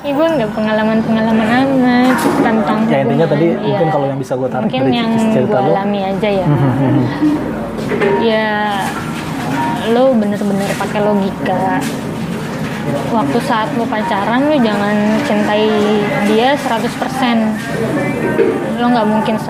ya 0.00 0.12
gue 0.14 0.26
nggak 0.30 0.50
pengalaman 0.52 0.98
pengalaman 1.02 1.46
amat 1.48 2.16
tentang 2.40 2.78
Ya 2.86 3.02
intinya 3.02 3.26
hubungan. 3.26 3.28
tadi 3.28 3.46
Iya. 3.46 3.60
mungkin 3.62 3.88
kalau 3.90 4.06
yang 4.06 4.18
bisa 4.18 4.32
gue 4.34 4.48
tarik 4.48 4.64
mungkin 4.64 4.82
dari 4.82 4.94
yang 4.94 5.10
cerita 5.28 5.48
gue 5.54 5.60
lo. 5.60 5.70
alami 5.70 6.00
aja 6.02 6.28
ya 6.30 6.46
ya 8.22 8.48
lo 9.88 10.04
bener-bener 10.14 10.70
pakai 10.74 11.00
logika 11.02 11.80
waktu 13.08 13.38
saat 13.40 13.68
lo 13.74 13.84
pacaran 13.84 14.46
lo 14.46 14.56
jangan 14.56 14.96
cintai 15.22 15.66
dia 16.24 16.54
100% 16.54 16.88
lo 18.76 18.86
nggak 18.86 19.08
mungkin 19.08 19.34
100% 19.34 19.48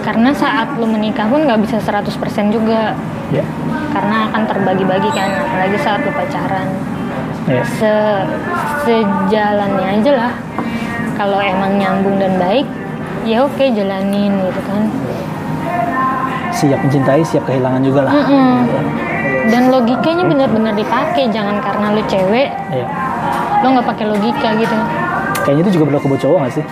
karena 0.00 0.30
saat 0.32 0.68
lo 0.74 0.84
menikah 0.84 1.28
pun 1.28 1.44
nggak 1.44 1.60
bisa 1.60 1.76
100% 1.78 2.08
juga 2.50 2.94
Ya. 3.30 3.46
karena 3.94 4.26
akan 4.26 4.42
terbagi-bagi 4.42 5.06
kan 5.14 5.30
apalagi 5.40 5.78
saat 5.78 6.02
lo 6.02 6.10
pacaran 6.10 6.66
Ya. 7.46 7.62
se 7.62 7.94
sejalannya 8.82 9.86
aja 9.98 10.12
lah 10.16 10.32
kalau 11.14 11.38
emang 11.38 11.78
nyambung 11.78 12.18
dan 12.18 12.34
baik 12.36 12.66
ya 13.22 13.44
oke 13.44 13.64
jalanin 13.70 14.34
gitu 14.34 14.60
kan 14.66 14.82
Siap 16.50 16.82
mencintai, 16.82 17.22
siap 17.22 17.46
kehilangan 17.46 17.78
juga 17.80 18.04
lah. 18.04 18.12
Mm-mm. 18.12 18.56
Dan 19.50 19.62
logikanya 19.68 20.24
benar-benar 20.24 20.74
dipakai 20.74 21.28
jangan 21.28 21.58
karena 21.58 21.86
lu 21.92 22.02
cewek 22.06 22.48
Iya. 22.70 22.86
lo 23.60 23.66
nggak 23.76 23.86
pakai 23.86 24.04
logika 24.08 24.48
gitu. 24.56 24.76
Kayaknya 25.44 25.62
itu 25.66 25.72
juga 25.76 25.84
berlaku 25.90 26.06
buat 26.12 26.22
cowok 26.22 26.38
gak 26.46 26.54
sih? 26.56 26.64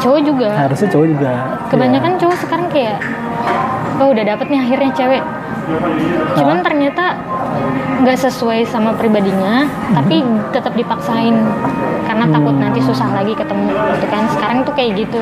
cowok 0.00 0.20
juga. 0.24 0.48
Harusnya 0.56 0.88
cowok 0.88 1.06
juga. 1.12 1.32
kebanyakan 1.68 2.12
cowok 2.16 2.36
sekarang 2.40 2.66
kayak 2.72 2.96
oh 4.00 4.08
udah 4.10 4.24
dapet 4.24 4.46
nih 4.48 4.60
akhirnya 4.64 4.90
cewek. 4.96 5.22
Cuman 6.34 6.58
ternyata 6.64 7.04
nggak 8.00 8.16
sesuai 8.16 8.64
sama 8.64 8.96
pribadinya 8.96 9.68
tapi 9.92 10.24
tetap 10.50 10.72
dipaksain. 10.72 11.36
Karena 12.08 12.26
takut 12.32 12.56
nanti 12.56 12.80
susah 12.80 13.12
lagi 13.12 13.36
ketemu 13.36 13.70
gitu 13.70 14.06
kan. 14.08 14.24
Sekarang 14.32 14.58
tuh 14.64 14.72
kayak 14.72 15.04
gitu 15.04 15.20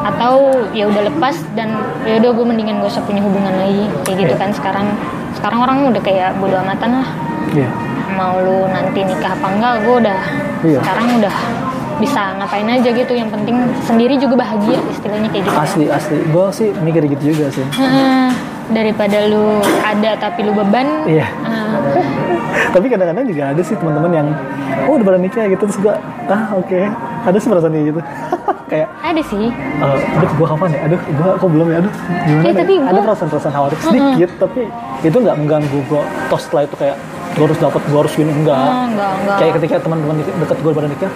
atau 0.00 0.34
ya 0.72 0.88
udah 0.88 1.02
lepas 1.06 1.36
dan 1.52 1.76
ya 2.02 2.16
udah 2.16 2.30
gue 2.32 2.46
mendingan 2.46 2.80
gak 2.80 2.90
usah 2.90 3.04
punya 3.04 3.20
hubungan 3.20 3.52
lagi 3.52 3.84
kayak 4.02 4.16
gitu 4.18 4.34
Iya. 4.34 4.40
kan 4.40 4.50
sekarang 4.50 4.86
sekarang 5.32 5.58
orang 5.60 5.76
udah 5.88 6.02
kayak 6.02 6.36
bodo 6.36 6.56
amatan 6.56 7.00
lah 7.00 7.08
Iya. 7.50 7.68
mau 8.10 8.36
lu 8.38 8.64
nanti 8.66 9.00
nikah 9.02 9.32
apa 9.32 9.46
enggak 9.48 9.74
gue 9.82 9.94
udah 10.00 10.18
Iya. 10.62 10.78
sekarang 10.80 11.06
udah 11.18 11.34
bisa 12.00 12.32
ngapain 12.34 12.64
aja 12.64 12.88
gitu 12.88 13.12
yang 13.12 13.28
penting 13.28 13.60
sendiri 13.82 14.16
juga 14.16 14.40
bahagia 14.40 14.80
istilahnya 14.88 15.28
kayak 15.28 15.44
gitu 15.44 15.52
kan. 15.52 15.64
Asli 15.68 15.84
asli. 15.86 16.16
Gue 16.26 16.48
sih 16.48 16.72
mikir 16.74 17.04
gitu 17.06 17.36
juga 17.36 17.52
sih. 17.52 17.60
Heeh, 17.60 18.32
daripada 18.70 19.28
lu 19.28 19.60
ada 19.84 20.16
tapi 20.16 20.40
lu 20.40 20.56
beban 20.56 21.04
Iya. 21.04 21.28
eh, 21.28 21.76
Tapi 22.74 22.86
kadang-kadang 22.88 23.26
juga 23.26 23.52
ada 23.52 23.60
sih 23.60 23.76
teman-teman 23.76 24.10
yang 24.10 24.28
oh 24.86 24.96
udah 24.96 25.06
pada 25.06 25.18
nikah 25.18 25.44
gitu 25.46 25.60
terus 25.60 25.76
gue 25.78 25.94
ah 26.26 26.44
oke 26.52 26.78
ada 27.20 27.36
sih 27.36 27.48
perasaan 27.48 27.74
gitu 27.76 28.00
kayak 28.66 28.88
ada 29.00 29.22
sih. 29.22 29.48
eh, 29.48 29.98
aduh 30.14 30.30
gue 30.30 30.46
kapan 30.46 30.68
ya? 30.70 30.80
Aduh 30.84 31.00
gue 31.02 31.30
kok 31.34 31.48
belum 31.48 31.66
ya? 31.66 31.76
Aduh 31.78 31.92
gimana 31.92 32.40
Eh, 32.40 32.44
nih? 32.44 32.54
tapi 32.56 32.72
ada 32.76 32.90
gua- 32.92 33.04
perasaan-perasaan 33.06 33.52
khawatir 33.52 33.78
sedikit 33.80 34.30
tapi 34.38 34.60
itu 35.00 35.16
nggak 35.16 35.36
mengganggu 35.36 35.78
gue 35.82 36.02
tos 36.26 36.42
setelah 36.42 36.62
itu 36.64 36.76
kayak 36.76 36.96
gue 37.30 37.44
harus 37.44 37.58
dapat 37.58 37.82
gue 37.82 37.98
harus 37.98 38.12
gini. 38.12 38.32
Enggak. 38.32 38.58
Oh, 38.60 38.84
enggak, 38.86 39.12
enggak. 39.16 39.36
kayak 39.38 39.52
ketika 39.56 39.74
teman-teman 39.80 40.14
deket 40.20 40.58
gue 40.58 40.72
pada 40.72 40.88
nikah 40.88 41.12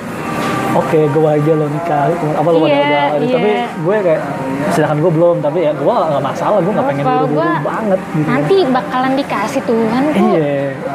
oke 0.74 0.98
gue 1.06 1.28
aja 1.28 1.52
lo 1.52 1.66
nikah. 1.68 2.02
Apa 2.34 2.48
lo 2.48 2.58
pada 2.60 2.66
Iya, 2.68 2.82
udah 2.82 3.04
iya. 3.20 3.32
tapi 3.32 3.50
gue 3.78 3.96
kayak 4.00 4.22
silakan 4.70 4.98
gue 4.98 5.12
belum. 5.12 5.36
Tapi 5.38 5.58
ya 5.60 5.72
gue 5.72 5.86
nggak 5.86 6.24
masalah 6.24 6.58
gue 6.58 6.72
nggak 6.72 6.88
pengen 6.88 7.04
buru-buru 7.04 7.34
gua 7.36 7.50
banget 7.62 8.00
gitu. 8.10 8.26
nanti 8.26 8.56
bakalan 8.68 9.12
dikasih 9.14 9.62
Tuhan 9.62 10.02
kok. 10.08 10.18
Iya 10.18 10.54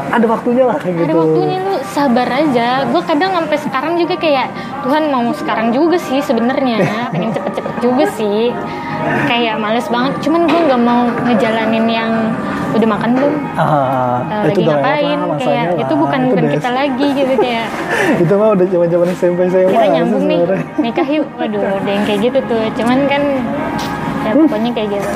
ada 0.10 0.26
waktunya 0.26 0.64
lah 0.66 0.76
kayak 0.76 0.96
ada 0.98 1.04
gitu. 1.06 1.16
waktunya 1.18 1.58
lu 1.62 1.76
sabar 1.90 2.28
aja. 2.28 2.86
Gue 2.86 3.02
kadang 3.02 3.34
sampai 3.34 3.58
sekarang 3.58 3.94
juga 3.96 4.16
kayak 4.16 4.48
Tuhan 4.82 5.04
mau 5.08 5.26
sekarang 5.32 5.70
juga 5.70 5.98
sih 5.98 6.20
sebenarnya. 6.20 6.78
Pengen 7.10 7.32
cepet-cepet 7.32 7.74
juga 7.80 8.06
sih. 8.10 8.54
Kayak 9.26 9.58
males 9.58 9.88
banget. 9.88 10.14
Cuman 10.20 10.46
gue 10.46 10.60
nggak 10.62 10.82
mau 10.82 11.02
ngejalanin 11.24 11.86
yang 11.86 12.12
udah 12.70 12.88
makan 12.88 13.10
belum. 13.12 13.34
Ah, 13.56 14.22
Eh, 14.22 14.44
lagi 14.46 14.62
ngapain? 14.62 15.18
lah 15.18 15.36
kayak 15.36 15.66
lah. 15.68 15.82
itu 15.82 15.94
bukan 15.96 16.20
bukan 16.30 16.44
des- 16.44 16.54
kita 16.56 16.70
lagi 16.70 17.08
gitu 17.14 17.34
kayak. 17.36 17.68
Itu 18.22 18.34
mah 18.36 18.50
udah 18.52 18.66
zaman 18.68 18.88
zaman 18.88 19.08
SMP 19.12 19.40
saya 19.48 19.66
kita 19.66 19.86
nyambung 19.90 20.24
nih. 20.24 20.40
nikah 20.78 21.08
yuk. 21.08 21.28
Waduh 21.34 21.58
udah 21.60 21.90
yang 21.90 22.06
kayak 22.06 22.20
gitu 22.24 22.40
tuh. 22.46 22.64
Cuman 22.76 22.98
kan 23.06 23.22
ya 24.22 24.32
pokoknya 24.32 24.72
kayak 24.72 24.90
gitu. 24.94 25.10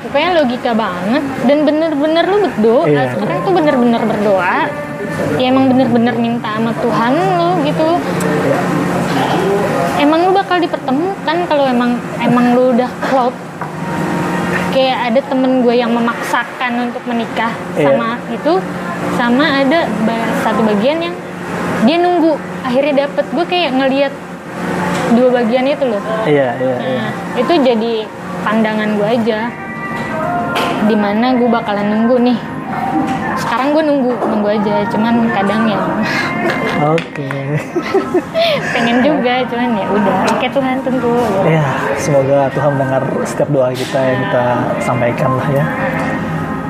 Pokoknya 0.00 0.30
logika 0.34 0.72
banget. 0.72 1.22
Dan 1.44 1.58
bener-bener 1.62 2.24
lu 2.24 2.38
berdoa 2.46 2.82
Iya. 2.86 3.02
sekarang 3.12 3.38
tuh 3.42 3.52
bener-bener 3.52 4.00
berdoa 4.00 4.56
ya 5.38 5.46
emang 5.50 5.70
bener-bener 5.70 6.14
minta 6.18 6.58
sama 6.58 6.72
Tuhan 6.78 7.12
lu 7.14 7.50
gitu. 7.64 7.88
Emang 9.98 10.30
lu 10.30 10.30
bakal 10.30 10.62
dipertemukan 10.62 11.36
kalau 11.50 11.66
emang 11.66 11.98
emang 12.22 12.54
lu 12.54 12.74
udah 12.74 12.90
klop. 13.06 13.34
Kayak 14.70 15.10
ada 15.10 15.20
temen 15.26 15.64
gue 15.64 15.74
yang 15.74 15.90
memaksakan 15.90 16.92
untuk 16.92 17.02
menikah 17.08 17.50
Iya. 17.74 17.88
sama 17.90 18.08
itu 18.30 18.52
sama 19.18 19.44
ada 19.64 19.88
satu 20.44 20.60
bagian 20.62 21.02
yang 21.02 21.16
dia 21.82 21.96
nunggu 21.98 22.38
akhirnya 22.62 23.06
dapet. 23.06 23.24
Gue 23.34 23.44
kayak 23.48 23.74
ngelihat 23.74 24.12
dua 25.18 25.28
bagian 25.34 25.66
itu 25.66 25.84
loh. 25.88 26.02
Iya 26.28 26.54
iya 26.60 26.76
iya. 26.78 26.94
nah 27.00 27.10
itu 27.34 27.52
jadi 27.58 27.92
pandangan 28.46 28.98
gue 28.98 29.08
aja. 29.08 29.40
Di 30.86 30.94
mana 30.94 31.34
gue 31.34 31.48
bakalan 31.50 31.86
nunggu 31.90 32.16
nih 32.22 32.38
sekarang 33.58 33.74
gue 33.74 33.84
nunggu 33.90 34.12
nunggu 34.22 34.48
aja 34.54 34.86
cuman 34.86 35.14
kadang 35.34 35.66
ya. 35.66 35.82
Oke. 36.94 37.26
Pengen 38.78 39.02
juga 39.02 39.42
cuman 39.50 39.74
ya 39.74 39.86
udah 39.90 40.16
oke 40.30 40.46
Tuhan 40.46 40.78
tentu 40.86 41.10
ya. 41.42 41.58
ya 41.58 41.66
semoga 41.98 42.46
Tuhan 42.54 42.78
mendengar 42.78 43.02
setiap 43.26 43.50
doa 43.50 43.74
kita 43.74 43.98
yang 43.98 44.18
kita 44.30 44.44
sampaikan 44.78 45.34
lah 45.34 45.48
ya. 45.50 45.64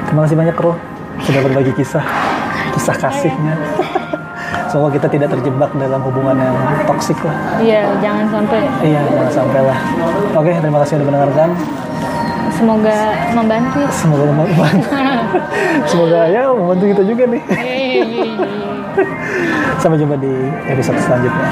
Terima 0.09 0.25
kasih 0.25 0.37
banyak 0.41 0.57
Ro 0.57 0.81
sudah 1.29 1.41
berbagi 1.45 1.77
kisah 1.77 2.05
kisah 2.73 2.97
kasihnya. 2.97 3.53
Semoga 4.73 4.97
kita 4.97 5.13
tidak 5.13 5.29
terjebak 5.37 5.69
dalam 5.77 6.01
hubungan 6.09 6.41
yang 6.41 6.57
toksik 6.89 7.21
lah. 7.21 7.37
Iya, 7.61 7.85
jangan 8.01 8.33
sampai. 8.33 8.65
Iya 8.81 9.01
jangan 9.13 9.29
sampai 9.45 9.61
lah. 9.61 9.79
Oke 10.41 10.57
terima 10.57 10.81
kasih 10.81 10.97
sudah 10.97 11.07
mendengarkan 11.13 11.53
semoga 12.53 12.97
membantu. 13.35 13.81
semoga 13.93 14.25
membantu. 14.29 14.89
Semoga 15.91 16.21
ya 16.29 16.53
membantu 16.53 16.85
kita 16.93 17.03
juga 17.05 17.25
nih. 17.29 17.43
Sampai 19.83 19.97
jumpa 20.01 20.17
di 20.19 20.33
episode 20.69 20.99
selanjutnya 20.99 21.49